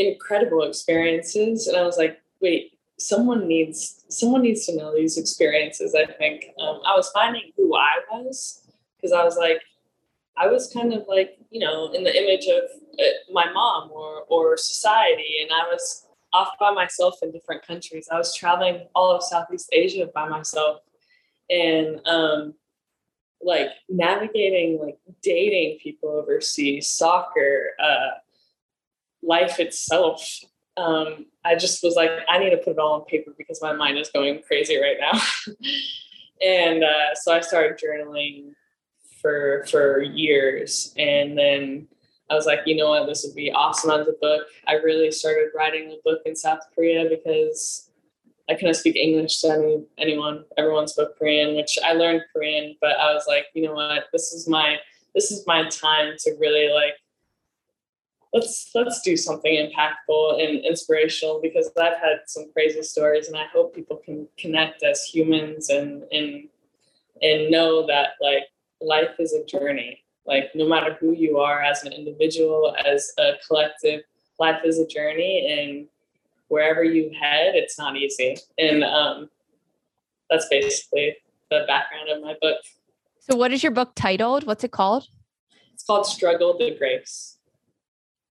incredible 0.00 0.62
experiences. 0.62 1.66
And 1.66 1.76
I 1.76 1.82
was 1.82 1.96
like, 1.96 2.20
wait, 2.40 2.72
someone 2.98 3.46
needs 3.48 4.04
someone 4.08 4.42
needs 4.42 4.66
to 4.66 4.76
know 4.76 4.94
these 4.94 5.18
experiences. 5.18 5.94
I 5.94 6.10
think 6.12 6.46
um, 6.60 6.80
I 6.86 6.94
was 6.96 7.10
finding 7.10 7.52
who 7.56 7.74
I 7.74 8.00
was 8.10 8.66
because 8.96 9.12
I 9.12 9.24
was 9.24 9.36
like, 9.36 9.60
I 10.36 10.46
was 10.46 10.72
kind 10.72 10.92
of 10.92 11.04
like 11.08 11.38
you 11.50 11.60
know 11.60 11.92
in 11.92 12.04
the 12.04 12.16
image 12.16 12.46
of 12.46 12.64
uh, 12.98 13.32
my 13.32 13.50
mom 13.52 13.90
or 13.92 14.24
or 14.28 14.56
society, 14.56 15.38
and 15.42 15.50
I 15.52 15.68
was 15.70 16.06
off 16.32 16.50
by 16.60 16.70
myself 16.72 17.18
in 17.22 17.32
different 17.32 17.66
countries. 17.66 18.08
I 18.10 18.18
was 18.18 18.34
traveling 18.34 18.86
all 18.94 19.10
of 19.10 19.22
Southeast 19.22 19.68
Asia 19.72 20.08
by 20.14 20.28
myself, 20.28 20.80
and 21.48 22.06
um, 22.06 22.54
like 23.42 23.68
navigating 23.88 24.78
like 24.80 24.98
dating 25.22 25.78
people 25.82 26.10
overseas, 26.10 26.88
soccer, 26.88 27.70
uh, 27.82 28.18
life 29.22 29.60
itself. 29.60 30.26
Um, 30.76 31.26
I 31.44 31.56
just 31.56 31.82
was 31.82 31.94
like, 31.94 32.10
I 32.28 32.38
need 32.38 32.50
to 32.50 32.56
put 32.56 32.70
it 32.70 32.78
all 32.78 32.94
on 32.94 33.04
paper 33.04 33.32
because 33.36 33.60
my 33.60 33.72
mind 33.72 33.98
is 33.98 34.10
going 34.10 34.42
crazy 34.46 34.80
right 34.80 34.96
now. 35.00 35.20
and 36.46 36.84
uh, 36.84 37.14
so 37.14 37.34
I 37.34 37.40
started 37.40 37.78
journaling 37.78 38.52
for 39.20 39.66
for 39.70 40.00
years, 40.02 40.94
and 40.96 41.36
then 41.36 41.88
I 42.30 42.34
was 42.34 42.46
like, 42.46 42.60
you 42.64 42.76
know 42.76 42.90
what, 42.90 43.06
this 43.06 43.24
would 43.26 43.34
be 43.34 43.50
awesome 43.52 43.90
as 43.90 44.06
a 44.06 44.12
book. 44.20 44.46
I 44.66 44.74
really 44.74 45.10
started 45.10 45.48
writing 45.54 45.90
a 45.90 45.96
book 46.04 46.20
in 46.24 46.36
South 46.36 46.60
Korea 46.74 47.08
because 47.08 47.90
I 48.48 48.54
couldn't 48.54 48.74
speak 48.74 48.96
English 48.96 49.40
to 49.40 49.48
any, 49.48 49.84
anyone. 49.98 50.44
Everyone 50.56 50.88
spoke 50.88 51.18
Korean, 51.18 51.56
which 51.56 51.78
I 51.84 51.92
learned 51.92 52.22
Korean, 52.32 52.76
but 52.80 52.98
I 52.98 53.12
was 53.12 53.24
like, 53.26 53.46
you 53.54 53.64
know 53.64 53.74
what, 53.74 54.04
this 54.12 54.32
is 54.32 54.48
my 54.48 54.76
this 55.14 55.32
is 55.32 55.44
my 55.46 55.68
time 55.68 56.14
to 56.20 56.36
really 56.38 56.72
like 56.72 56.94
let's 58.32 58.70
let's 58.74 59.00
do 59.00 59.16
something 59.16 59.52
impactful 59.52 60.42
and 60.42 60.64
inspirational 60.64 61.40
because 61.42 61.70
I've 61.76 61.98
had 61.98 62.20
some 62.26 62.52
crazy 62.52 62.82
stories 62.82 63.28
and 63.28 63.36
I 63.36 63.46
hope 63.52 63.74
people 63.74 64.00
can 64.04 64.28
connect 64.38 64.82
as 64.82 65.02
humans 65.02 65.68
and 65.68 66.04
and 66.12 66.48
and 67.22 67.50
know 67.50 67.86
that 67.86 68.10
like 68.20 68.44
life 68.80 69.16
is 69.18 69.32
a 69.32 69.44
journey. 69.44 70.02
Like 70.26 70.50
no 70.54 70.68
matter 70.68 70.96
who 71.00 71.12
you 71.12 71.38
are 71.38 71.60
as 71.60 71.82
an 71.84 71.92
individual 71.92 72.74
as 72.84 73.12
a 73.18 73.32
collective 73.46 74.02
life 74.38 74.60
is 74.64 74.78
a 74.78 74.86
journey 74.86 75.46
and 75.50 75.86
wherever 76.48 76.84
you 76.84 77.10
head 77.18 77.54
it's 77.54 77.78
not 77.78 77.96
easy. 77.96 78.36
And 78.58 78.84
um, 78.84 79.28
that's 80.28 80.48
basically 80.48 81.16
the 81.50 81.64
background 81.66 82.08
of 82.10 82.22
my 82.22 82.36
book. 82.40 82.58
So 83.18 83.36
what 83.36 83.52
is 83.52 83.62
your 83.62 83.72
book 83.72 83.92
titled? 83.96 84.46
What's 84.46 84.64
it 84.64 84.70
called? 84.70 85.08
It's 85.74 85.84
called 85.84 86.06
struggle 86.06 86.56
to 86.58 86.74
grace 86.76 87.38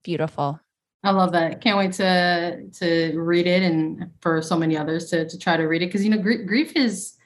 beautiful 0.04 0.60
I 1.04 1.12
love 1.12 1.32
that. 1.32 1.62
Can't 1.62 1.78
wait 1.78 1.94
to 1.94 2.68
to 2.70 3.18
read 3.18 3.48
it, 3.48 3.64
and 3.64 4.12
for 4.22 4.42
so 4.42 4.58
many 4.58 4.78
others 4.78 5.10
to 5.12 5.28
to 5.28 5.38
try 5.38 5.56
to 5.56 5.64
read 5.64 5.82
it 5.82 5.88
because 5.88 6.04
you 6.04 6.10
know 6.10 6.18
gr- 6.18 6.44
grief 6.44 6.76
is 6.76 7.18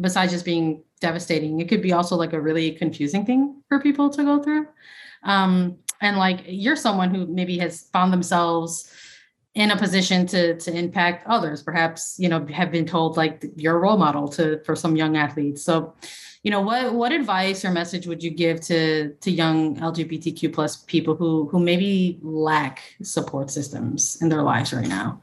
besides 0.00 0.32
just 0.32 0.44
being 0.44 0.82
devastating, 1.00 1.60
it 1.60 1.68
could 1.68 1.82
be 1.82 1.92
also 1.92 2.16
like 2.16 2.32
a 2.32 2.40
really 2.40 2.72
confusing 2.72 3.26
thing 3.26 3.62
for 3.68 3.80
people 3.80 4.10
to 4.10 4.22
go 4.22 4.42
through. 4.42 4.66
Um, 5.24 5.78
and 6.00 6.18
like 6.18 6.44
you're 6.46 6.76
someone 6.76 7.12
who 7.12 7.26
maybe 7.26 7.58
has 7.58 7.88
found 7.92 8.12
themselves 8.12 8.92
in 9.56 9.70
a 9.70 9.76
position 9.76 10.26
to 10.26 10.54
to 10.58 10.70
impact 10.72 11.26
others 11.26 11.62
perhaps 11.62 12.14
you 12.18 12.28
know 12.28 12.46
have 12.46 12.70
been 12.70 12.84
told 12.84 13.16
like 13.16 13.44
you're 13.56 13.76
a 13.76 13.80
role 13.80 13.96
model 13.96 14.28
to 14.28 14.62
for 14.64 14.76
some 14.76 14.94
young 14.94 15.16
athletes. 15.16 15.62
So 15.62 15.94
you 16.42 16.50
know 16.50 16.60
what 16.60 16.94
what 16.94 17.10
advice 17.10 17.64
or 17.64 17.72
message 17.72 18.06
would 18.06 18.22
you 18.22 18.30
give 18.30 18.60
to 18.60 19.14
to 19.14 19.30
young 19.30 19.76
lgbtq 19.76 20.52
plus 20.52 20.76
people 20.76 21.16
who 21.16 21.48
who 21.48 21.58
maybe 21.58 22.20
lack 22.22 22.82
support 23.02 23.50
systems 23.50 24.18
in 24.20 24.28
their 24.28 24.42
lives 24.42 24.72
right 24.72 24.86
now? 24.86 25.20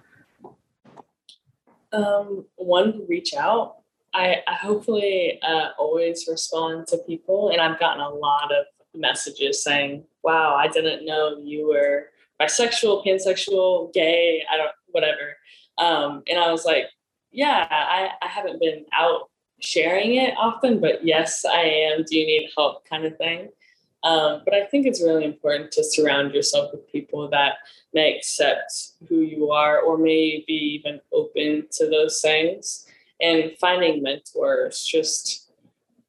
Um, 1.94 2.46
one 2.56 3.06
reach 3.08 3.36
out. 3.36 3.78
I, 4.16 4.38
I 4.48 4.56
hopefully 4.56 5.40
uh, 5.44 5.70
always 5.78 6.28
respond 6.28 6.88
to 6.88 6.98
people, 6.98 7.50
and 7.50 7.62
I've 7.62 7.80
gotten 7.80 8.02
a 8.02 8.10
lot 8.10 8.52
of 8.52 8.66
messages 8.96 9.64
saying, 9.64 10.06
"Wow, 10.24 10.56
I 10.56 10.68
didn't 10.68 11.06
know 11.06 11.38
you 11.38 11.68
were 11.68 12.10
bisexual, 12.46 13.06
pansexual, 13.06 13.94
gay, 13.94 14.44
I 14.52 14.58
don't, 14.58 14.72
whatever." 14.88 15.38
Um, 15.78 16.24
and 16.28 16.40
I 16.40 16.52
was 16.52 16.66
like, 16.66 16.86
"Yeah, 17.32 17.68
I, 17.70 18.10
I 18.22 18.28
haven't 18.28 18.60
been 18.60 18.86
out 18.94 19.30
sharing 19.60 20.16
it 20.16 20.34
often, 20.38 20.80
but 20.80 21.06
yes, 21.06 21.46
I 21.46 21.62
am. 21.62 22.04
Do 22.04 22.18
you 22.18 22.26
need 22.26 22.50
help?" 22.56 22.88
kind 22.88 23.06
of 23.06 23.18
thing. 23.18 23.50
Um, 24.04 24.42
but 24.44 24.54
I 24.54 24.66
think 24.66 24.86
it's 24.86 25.02
really 25.02 25.24
important 25.24 25.72
to 25.74 25.84
surround 25.84 26.34
yourself 26.34 26.72
with 26.74 26.92
people 26.92 27.30
that 27.30 27.54
may 27.94 28.18
accept 28.18 28.92
who 29.08 29.22
you 29.22 29.52
are 29.52 29.80
or 29.80 29.98
may 29.98 30.44
be 30.46 30.82
even 30.82 31.00
open 31.14 31.68
to 31.72 31.90
those 31.90 32.20
things 32.20 32.86
and 33.22 33.54
finding 33.60 34.04
mentors 34.04 34.84
just 34.84 35.52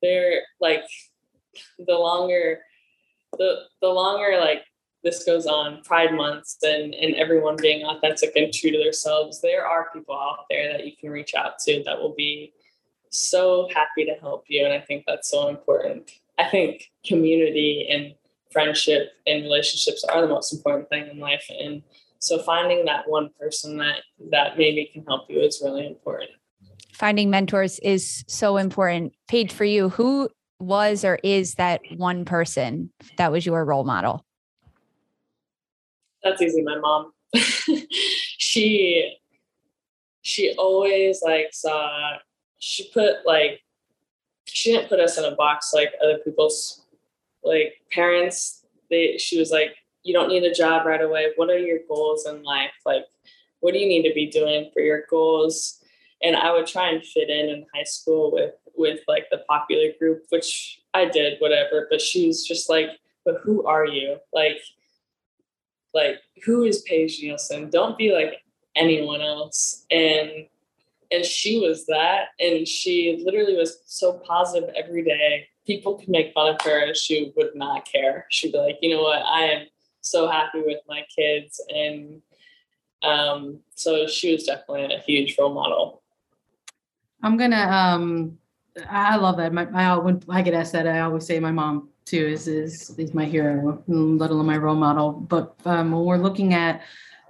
they're 0.02 0.42
like 0.60 0.82
the 1.78 1.94
longer 1.94 2.60
the 3.38 3.62
the 3.80 3.88
longer 3.88 4.38
like 4.40 4.62
this 5.04 5.24
goes 5.24 5.46
on 5.46 5.82
pride 5.84 6.14
months 6.14 6.56
and 6.62 6.94
and 6.94 7.14
everyone 7.14 7.56
being 7.60 7.84
authentic 7.84 8.34
and 8.34 8.52
true 8.52 8.70
to 8.70 8.78
themselves 8.78 9.40
there 9.40 9.66
are 9.66 9.88
people 9.92 10.14
out 10.14 10.46
there 10.50 10.72
that 10.72 10.86
you 10.86 10.92
can 10.98 11.10
reach 11.10 11.34
out 11.34 11.58
to 11.58 11.82
that 11.84 11.98
will 11.98 12.14
be 12.14 12.52
so 13.10 13.68
happy 13.72 14.04
to 14.04 14.14
help 14.20 14.44
you 14.48 14.64
and 14.64 14.72
i 14.72 14.80
think 14.80 15.04
that's 15.06 15.30
so 15.30 15.48
important 15.48 16.10
i 16.38 16.44
think 16.44 16.90
community 17.06 17.86
and 17.90 18.14
friendship 18.50 19.12
and 19.26 19.42
relationships 19.42 20.04
are 20.04 20.22
the 20.22 20.28
most 20.28 20.52
important 20.52 20.88
thing 20.88 21.06
in 21.08 21.18
life 21.18 21.46
and 21.60 21.82
so 22.18 22.42
finding 22.42 22.84
that 22.86 23.08
one 23.08 23.30
person 23.38 23.76
that 23.76 24.00
that 24.30 24.58
maybe 24.58 24.90
can 24.92 25.04
help 25.04 25.28
you 25.28 25.40
is 25.40 25.60
really 25.62 25.86
important 25.86 26.30
finding 26.94 27.28
mentors 27.28 27.78
is 27.80 28.24
so 28.28 28.56
important. 28.56 29.12
Paige, 29.28 29.52
for 29.52 29.64
you, 29.64 29.88
who 29.90 30.28
was 30.60 31.04
or 31.04 31.18
is 31.22 31.54
that 31.56 31.80
one 31.96 32.24
person 32.24 32.90
that 33.18 33.32
was 33.32 33.44
your 33.44 33.64
role 33.64 33.84
model? 33.84 34.24
That's 36.24 36.42
easy. 36.42 36.62
My 36.62 36.78
mom. 36.78 37.12
she 38.38 39.16
she 40.22 40.54
always 40.56 41.20
like 41.22 41.48
saw 41.52 42.16
she 42.58 42.88
put 42.92 43.26
like 43.26 43.60
she 44.46 44.72
didn't 44.72 44.88
put 44.88 45.00
us 45.00 45.18
in 45.18 45.24
a 45.24 45.34
box 45.34 45.72
like 45.74 45.92
other 46.02 46.18
people's 46.18 46.86
like 47.42 47.74
parents 47.90 48.64
they 48.90 49.18
she 49.18 49.38
was 49.38 49.50
like 49.50 49.74
you 50.04 50.14
don't 50.14 50.28
need 50.28 50.44
a 50.44 50.54
job 50.54 50.86
right 50.86 51.02
away 51.02 51.32
what 51.34 51.50
are 51.50 51.58
your 51.58 51.80
goals 51.88 52.26
in 52.26 52.42
life 52.44 52.70
like 52.86 53.04
what 53.60 53.74
do 53.74 53.80
you 53.80 53.88
need 53.88 54.08
to 54.08 54.14
be 54.14 54.30
doing 54.30 54.70
for 54.72 54.80
your 54.80 55.02
goals 55.10 55.84
and 56.24 56.34
I 56.34 56.52
would 56.52 56.66
try 56.66 56.88
and 56.88 57.04
fit 57.04 57.28
in 57.28 57.50
in 57.50 57.66
high 57.74 57.84
school 57.84 58.32
with 58.32 58.54
with 58.76 59.00
like 59.06 59.26
the 59.30 59.44
popular 59.48 59.88
group, 59.98 60.24
which 60.30 60.80
I 60.94 61.04
did, 61.04 61.40
whatever. 61.40 61.86
But 61.90 62.00
she 62.00 62.26
was 62.26 62.46
just 62.46 62.68
like, 62.68 62.88
but 63.24 63.36
who 63.42 63.64
are 63.66 63.86
you? 63.86 64.16
Like, 64.32 64.58
like 65.94 66.20
who 66.44 66.64
is 66.64 66.82
Paige 66.82 67.20
Nielsen? 67.22 67.70
Don't 67.70 67.96
be 67.96 68.12
like 68.12 68.42
anyone 68.76 69.20
else. 69.20 69.86
And 69.90 70.46
and 71.10 71.24
she 71.24 71.60
was 71.60 71.86
that. 71.86 72.28
And 72.40 72.66
she 72.66 73.22
literally 73.24 73.56
was 73.56 73.78
so 73.86 74.14
positive 74.26 74.70
every 74.74 75.04
day. 75.04 75.46
People 75.66 75.94
could 75.94 76.08
make 76.08 76.34
fun 76.34 76.54
of 76.54 76.60
her 76.62 76.86
and 76.86 76.96
she 76.96 77.32
would 77.36 77.54
not 77.54 77.90
care. 77.90 78.26
She'd 78.30 78.52
be 78.52 78.58
like, 78.58 78.78
you 78.82 78.90
know 78.94 79.02
what, 79.02 79.22
I 79.22 79.44
am 79.44 79.66
so 80.00 80.28
happy 80.28 80.60
with 80.60 80.80
my 80.88 81.04
kids. 81.14 81.62
And 81.68 82.20
um, 83.02 83.60
so 83.74 84.06
she 84.06 84.32
was 84.32 84.44
definitely 84.44 84.94
a 84.94 85.00
huge 85.00 85.36
role 85.38 85.54
model. 85.54 86.02
I'm 87.22 87.36
gonna 87.36 87.56
um 87.56 88.38
I 88.90 89.16
love 89.16 89.36
that. 89.36 89.52
My, 89.52 89.68
I 89.72 89.96
when 89.98 90.22
I 90.28 90.42
get 90.42 90.54
asked 90.54 90.72
that, 90.72 90.86
I 90.86 91.00
always 91.00 91.26
say 91.26 91.38
my 91.38 91.52
mom 91.52 91.90
too 92.04 92.26
is 92.26 92.48
is 92.48 92.96
is 92.98 93.14
my 93.14 93.24
hero, 93.24 93.82
let 93.86 94.30
alone 94.30 94.46
my 94.46 94.56
role 94.56 94.74
model. 94.74 95.12
But 95.12 95.54
um, 95.64 95.92
when 95.92 96.04
we're 96.04 96.16
looking 96.18 96.54
at 96.54 96.82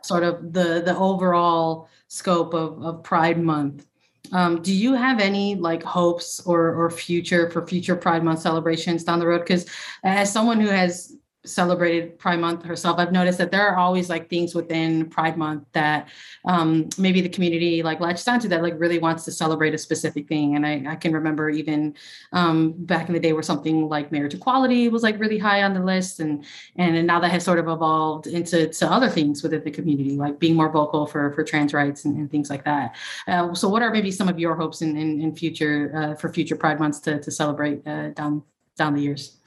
sort 0.02 0.22
of 0.22 0.52
the 0.52 0.82
the 0.84 0.96
overall 0.96 1.88
scope 2.08 2.54
of 2.54 2.82
of 2.82 3.02
Pride 3.02 3.40
Month, 3.40 3.86
um, 4.32 4.62
do 4.62 4.72
you 4.74 4.94
have 4.94 5.20
any 5.20 5.54
like 5.54 5.82
hopes 5.82 6.40
or 6.46 6.74
or 6.74 6.90
future 6.90 7.50
for 7.50 7.66
future 7.66 7.96
Pride 7.96 8.24
Month 8.24 8.40
celebrations 8.40 9.04
down 9.04 9.18
the 9.18 9.26
road? 9.26 9.40
Because 9.40 9.66
as 10.02 10.32
someone 10.32 10.60
who 10.60 10.68
has 10.68 11.16
celebrated 11.44 12.18
Pride 12.18 12.40
Month 12.40 12.64
herself, 12.64 12.98
I've 12.98 13.12
noticed 13.12 13.38
that 13.38 13.50
there 13.50 13.66
are 13.66 13.76
always 13.76 14.08
like 14.08 14.30
things 14.30 14.54
within 14.54 15.08
Pride 15.10 15.36
Month 15.36 15.64
that 15.72 16.08
um, 16.44 16.88
maybe 16.98 17.20
the 17.20 17.28
community 17.28 17.82
like 17.82 18.00
latches 18.00 18.26
onto 18.26 18.48
that 18.48 18.62
like 18.62 18.74
really 18.78 18.98
wants 18.98 19.24
to 19.24 19.32
celebrate 19.32 19.74
a 19.74 19.78
specific 19.78 20.26
thing. 20.26 20.56
And 20.56 20.66
I, 20.66 20.84
I 20.88 20.96
can 20.96 21.12
remember 21.12 21.50
even 21.50 21.94
um, 22.32 22.72
back 22.72 23.08
in 23.08 23.14
the 23.14 23.20
day 23.20 23.32
where 23.32 23.42
something 23.42 23.88
like 23.88 24.10
marriage 24.10 24.34
equality 24.34 24.88
was 24.88 25.02
like 25.02 25.20
really 25.20 25.38
high 25.38 25.62
on 25.62 25.74
the 25.74 25.80
list, 25.80 26.20
and 26.20 26.44
and 26.76 27.06
now 27.06 27.20
that 27.20 27.30
has 27.30 27.44
sort 27.44 27.58
of 27.58 27.68
evolved 27.68 28.26
into 28.26 28.68
to 28.68 28.90
other 28.90 29.08
things 29.08 29.42
within 29.42 29.62
the 29.64 29.70
community, 29.70 30.16
like 30.16 30.38
being 30.38 30.54
more 30.54 30.70
vocal 30.70 31.06
for 31.06 31.32
for 31.32 31.44
trans 31.44 31.74
rights 31.74 32.04
and, 32.04 32.16
and 32.16 32.30
things 32.30 32.50
like 32.50 32.64
that. 32.64 32.96
Uh, 33.28 33.52
so, 33.54 33.68
what 33.68 33.82
are 33.82 33.90
maybe 33.90 34.10
some 34.10 34.28
of 34.28 34.38
your 34.38 34.54
hopes 34.54 34.82
in 34.82 34.96
in, 34.96 35.20
in 35.20 35.34
future 35.34 35.92
uh, 35.94 36.14
for 36.14 36.32
future 36.32 36.56
Pride 36.56 36.80
months 36.80 37.00
to 37.00 37.20
to 37.20 37.30
celebrate 37.30 37.86
uh, 37.86 38.10
down 38.10 38.42
down 38.76 38.94
the 38.94 39.02
years? 39.02 39.38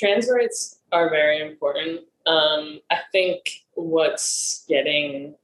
Trans 0.00 0.30
rights 0.34 0.78
are 0.92 1.10
very 1.10 1.40
important. 1.46 2.00
Um, 2.26 2.80
I 2.90 3.00
think 3.12 3.42
what's 3.74 4.64
getting 4.66 5.34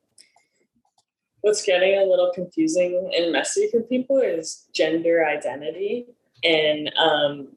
what's 1.42 1.62
getting 1.62 1.98
a 1.98 2.04
little 2.04 2.32
confusing 2.34 3.12
and 3.16 3.32
messy 3.32 3.68
for 3.70 3.82
people 3.82 4.18
is 4.18 4.66
gender 4.74 5.26
identity, 5.26 6.06
and 6.42 6.90
um, 6.96 7.48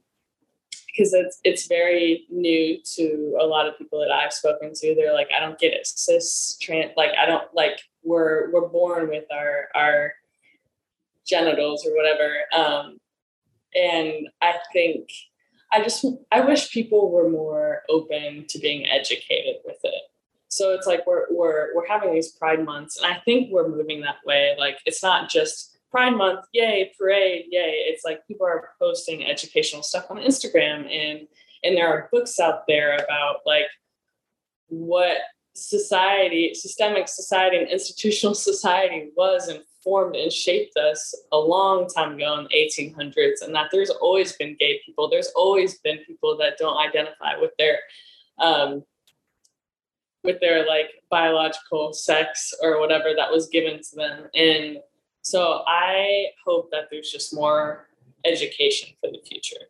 because 0.87 1.13
it's 1.13 1.39
it's 1.45 1.67
very 1.67 2.25
new 2.29 2.77
to 2.95 3.37
a 3.39 3.45
lot 3.45 3.65
of 3.65 3.77
people 3.77 4.01
that 4.01 4.11
I've 4.11 4.33
spoken 4.33 4.73
to. 4.73 4.93
They're 4.93 5.13
like, 5.13 5.29
I 5.35 5.39
don't 5.39 5.57
get 5.57 5.73
it, 5.73 5.87
cis 5.87 6.57
trans. 6.61 6.91
Like, 6.97 7.11
I 7.17 7.25
don't 7.25 7.47
like 7.53 7.79
we're 8.03 8.51
we're 8.51 8.67
born 8.67 9.07
with 9.07 9.23
our 9.31 9.69
our 9.73 10.13
genitals 11.25 11.87
or 11.87 11.95
whatever. 11.95 12.33
Um, 12.53 12.99
and 13.73 14.27
I 14.41 14.55
think 14.73 15.09
I 15.71 15.83
just 15.83 16.05
I 16.31 16.41
wish 16.41 16.71
people 16.71 17.11
were 17.11 17.29
more 17.29 17.83
open 17.89 18.45
to 18.47 18.59
being 18.59 18.87
educated 18.87 19.57
with 19.65 19.77
it. 19.83 20.01
So 20.47 20.73
it's 20.73 20.87
like 20.87 21.05
we're 21.05 21.25
we're 21.29 21.75
we're 21.75 21.87
having 21.87 22.13
these 22.13 22.31
Pride 22.31 22.65
months, 22.65 22.97
and 22.97 23.05
I 23.05 23.19
think 23.19 23.51
we're 23.51 23.69
moving 23.69 24.01
that 24.01 24.17
way. 24.25 24.55
Like 24.57 24.79
it's 24.85 25.03
not 25.03 25.29
just 25.29 25.77
Pride 25.91 26.15
Month, 26.15 26.45
yay, 26.53 26.91
parade, 26.97 27.45
yay. 27.49 27.83
It's 27.87 28.03
like 28.03 28.25
people 28.27 28.47
are 28.47 28.69
posting 28.79 29.25
educational 29.25 29.83
stuff 29.83 30.07
on 30.09 30.17
Instagram, 30.17 30.89
and 30.91 31.27
and 31.63 31.77
there 31.77 31.87
are 31.87 32.09
books 32.11 32.39
out 32.39 32.63
there 32.67 32.95
about 32.95 33.37
like 33.45 33.67
what 34.67 35.17
society, 35.59 36.53
systemic 36.53 37.07
society, 37.07 37.57
and 37.57 37.67
institutional 37.67 38.35
society 38.49 39.09
was 39.15 39.47
and 39.47 39.61
formed 39.83 40.15
and 40.15 40.31
shaped 40.31 40.75
us 40.77 41.15
a 41.31 41.37
long 41.37 41.87
time 41.87 42.13
ago 42.13 42.37
in 42.37 42.43
the 42.43 42.49
1800s 42.49 43.41
and 43.41 43.55
that 43.55 43.69
there's 43.71 43.89
always 43.89 44.33
been 44.33 44.55
gay 44.59 44.81
people. 44.85 45.09
There's 45.09 45.31
always 45.35 45.79
been 45.79 45.99
people 46.05 46.37
that 46.37 46.57
don't 46.57 46.77
identify 46.77 47.37
with 47.39 47.51
their 47.57 47.79
um, 48.39 48.83
with 50.23 50.39
their 50.41 50.67
like 50.67 50.89
biological 51.09 51.93
sex 51.93 52.53
or 52.61 52.79
whatever 52.79 53.13
that 53.15 53.31
was 53.31 53.47
given 53.47 53.77
to 53.77 53.95
them. 53.95 54.27
And 54.35 54.79
so 55.21 55.63
i 55.67 56.25
hope 56.45 56.69
that 56.71 56.85
there's 56.89 57.11
just 57.11 57.33
more 57.33 57.87
education 58.25 58.89
for 58.99 59.09
the 59.11 59.19
future 59.27 59.67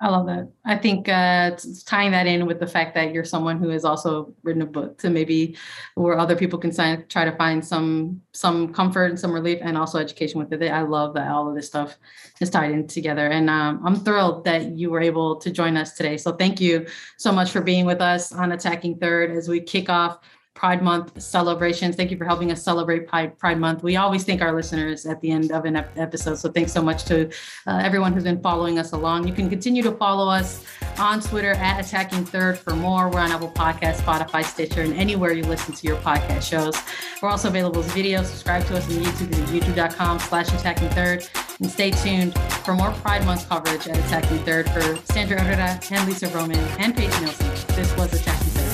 I 0.00 0.08
love 0.08 0.26
that. 0.26 0.50
I 0.64 0.76
think 0.76 1.08
uh, 1.08 1.56
tying 1.86 2.10
that 2.10 2.26
in 2.26 2.46
with 2.46 2.58
the 2.58 2.66
fact 2.66 2.94
that 2.94 3.12
you're 3.12 3.24
someone 3.24 3.58
who 3.58 3.68
has 3.68 3.84
also 3.84 4.34
written 4.42 4.62
a 4.62 4.66
book 4.66 4.98
to 4.98 5.08
maybe 5.08 5.56
where 5.94 6.18
other 6.18 6.36
people 6.36 6.58
can 6.58 6.72
sign, 6.72 7.04
try 7.08 7.24
to 7.24 7.34
find 7.36 7.64
some 7.64 8.20
some 8.32 8.72
comfort 8.72 9.10
and 9.10 9.18
some 9.18 9.32
relief 9.32 9.60
and 9.62 9.78
also 9.78 9.98
education 9.98 10.40
with 10.40 10.52
it. 10.52 10.70
I 10.70 10.82
love 10.82 11.14
that 11.14 11.30
all 11.30 11.48
of 11.48 11.54
this 11.54 11.68
stuff 11.68 11.96
is 12.40 12.50
tied 12.50 12.72
in 12.72 12.86
together. 12.86 13.28
And 13.28 13.48
um, 13.48 13.80
I'm 13.84 13.96
thrilled 13.96 14.44
that 14.44 14.72
you 14.72 14.90
were 14.90 15.00
able 15.00 15.36
to 15.36 15.50
join 15.50 15.76
us 15.76 15.92
today. 15.92 16.16
So 16.16 16.32
thank 16.32 16.60
you 16.60 16.86
so 17.16 17.30
much 17.30 17.50
for 17.50 17.60
being 17.60 17.86
with 17.86 18.00
us 18.00 18.32
on 18.32 18.52
Attacking 18.52 18.98
Third 18.98 19.30
as 19.30 19.48
we 19.48 19.60
kick 19.60 19.88
off 19.88 20.18
Pride 20.54 20.82
Month 20.82 21.20
celebrations. 21.20 21.96
Thank 21.96 22.10
you 22.10 22.16
for 22.16 22.24
helping 22.24 22.52
us 22.52 22.62
celebrate 22.62 23.08
Pride, 23.08 23.36
Pride 23.38 23.58
Month. 23.58 23.82
We 23.82 23.96
always 23.96 24.24
thank 24.24 24.40
our 24.40 24.54
listeners 24.54 25.04
at 25.04 25.20
the 25.20 25.30
end 25.30 25.50
of 25.50 25.64
an 25.64 25.76
episode. 25.76 26.36
So 26.36 26.50
thanks 26.50 26.72
so 26.72 26.80
much 26.80 27.04
to 27.06 27.28
uh, 27.66 27.80
everyone 27.82 28.12
who's 28.12 28.22
been 28.22 28.40
following 28.40 28.78
us 28.78 28.92
along. 28.92 29.26
You 29.26 29.34
can 29.34 29.50
continue 29.50 29.82
to 29.82 29.92
follow 29.92 30.30
us 30.30 30.64
on 30.98 31.20
Twitter 31.20 31.52
at 31.52 31.84
Attacking 31.84 32.24
Third 32.24 32.56
for 32.56 32.74
more. 32.76 33.08
We're 33.08 33.20
on 33.20 33.32
Apple 33.32 33.50
Podcast, 33.50 33.96
Spotify, 33.96 34.44
Stitcher, 34.44 34.82
and 34.82 34.94
anywhere 34.94 35.32
you 35.32 35.42
listen 35.42 35.74
to 35.74 35.86
your 35.86 35.96
podcast 35.96 36.42
shows. 36.42 36.80
We're 37.20 37.30
also 37.30 37.48
available 37.48 37.80
as 37.80 37.92
video. 37.92 38.22
Subscribe 38.22 38.64
to 38.66 38.76
us 38.76 38.86
on 38.86 39.02
YouTube 39.02 39.32
at 39.32 39.48
youtube.com 39.48 40.20
slash 40.20 40.48
attacking 40.48 40.90
third. 40.90 41.28
And 41.60 41.70
stay 41.70 41.90
tuned 41.90 42.38
for 42.64 42.74
more 42.74 42.90
Pride 42.92 43.24
Month 43.26 43.48
coverage 43.48 43.86
at 43.86 43.96
Attacking 43.98 44.38
Third 44.40 44.68
for 44.70 44.96
Sandra 45.12 45.40
Herrera 45.40 45.80
and 45.90 46.08
Lisa 46.08 46.28
Roman 46.28 46.58
and 46.78 46.96
Paige 46.96 47.20
Nielsen. 47.20 47.48
This 47.76 47.96
was 47.96 48.12
Attacking 48.12 48.73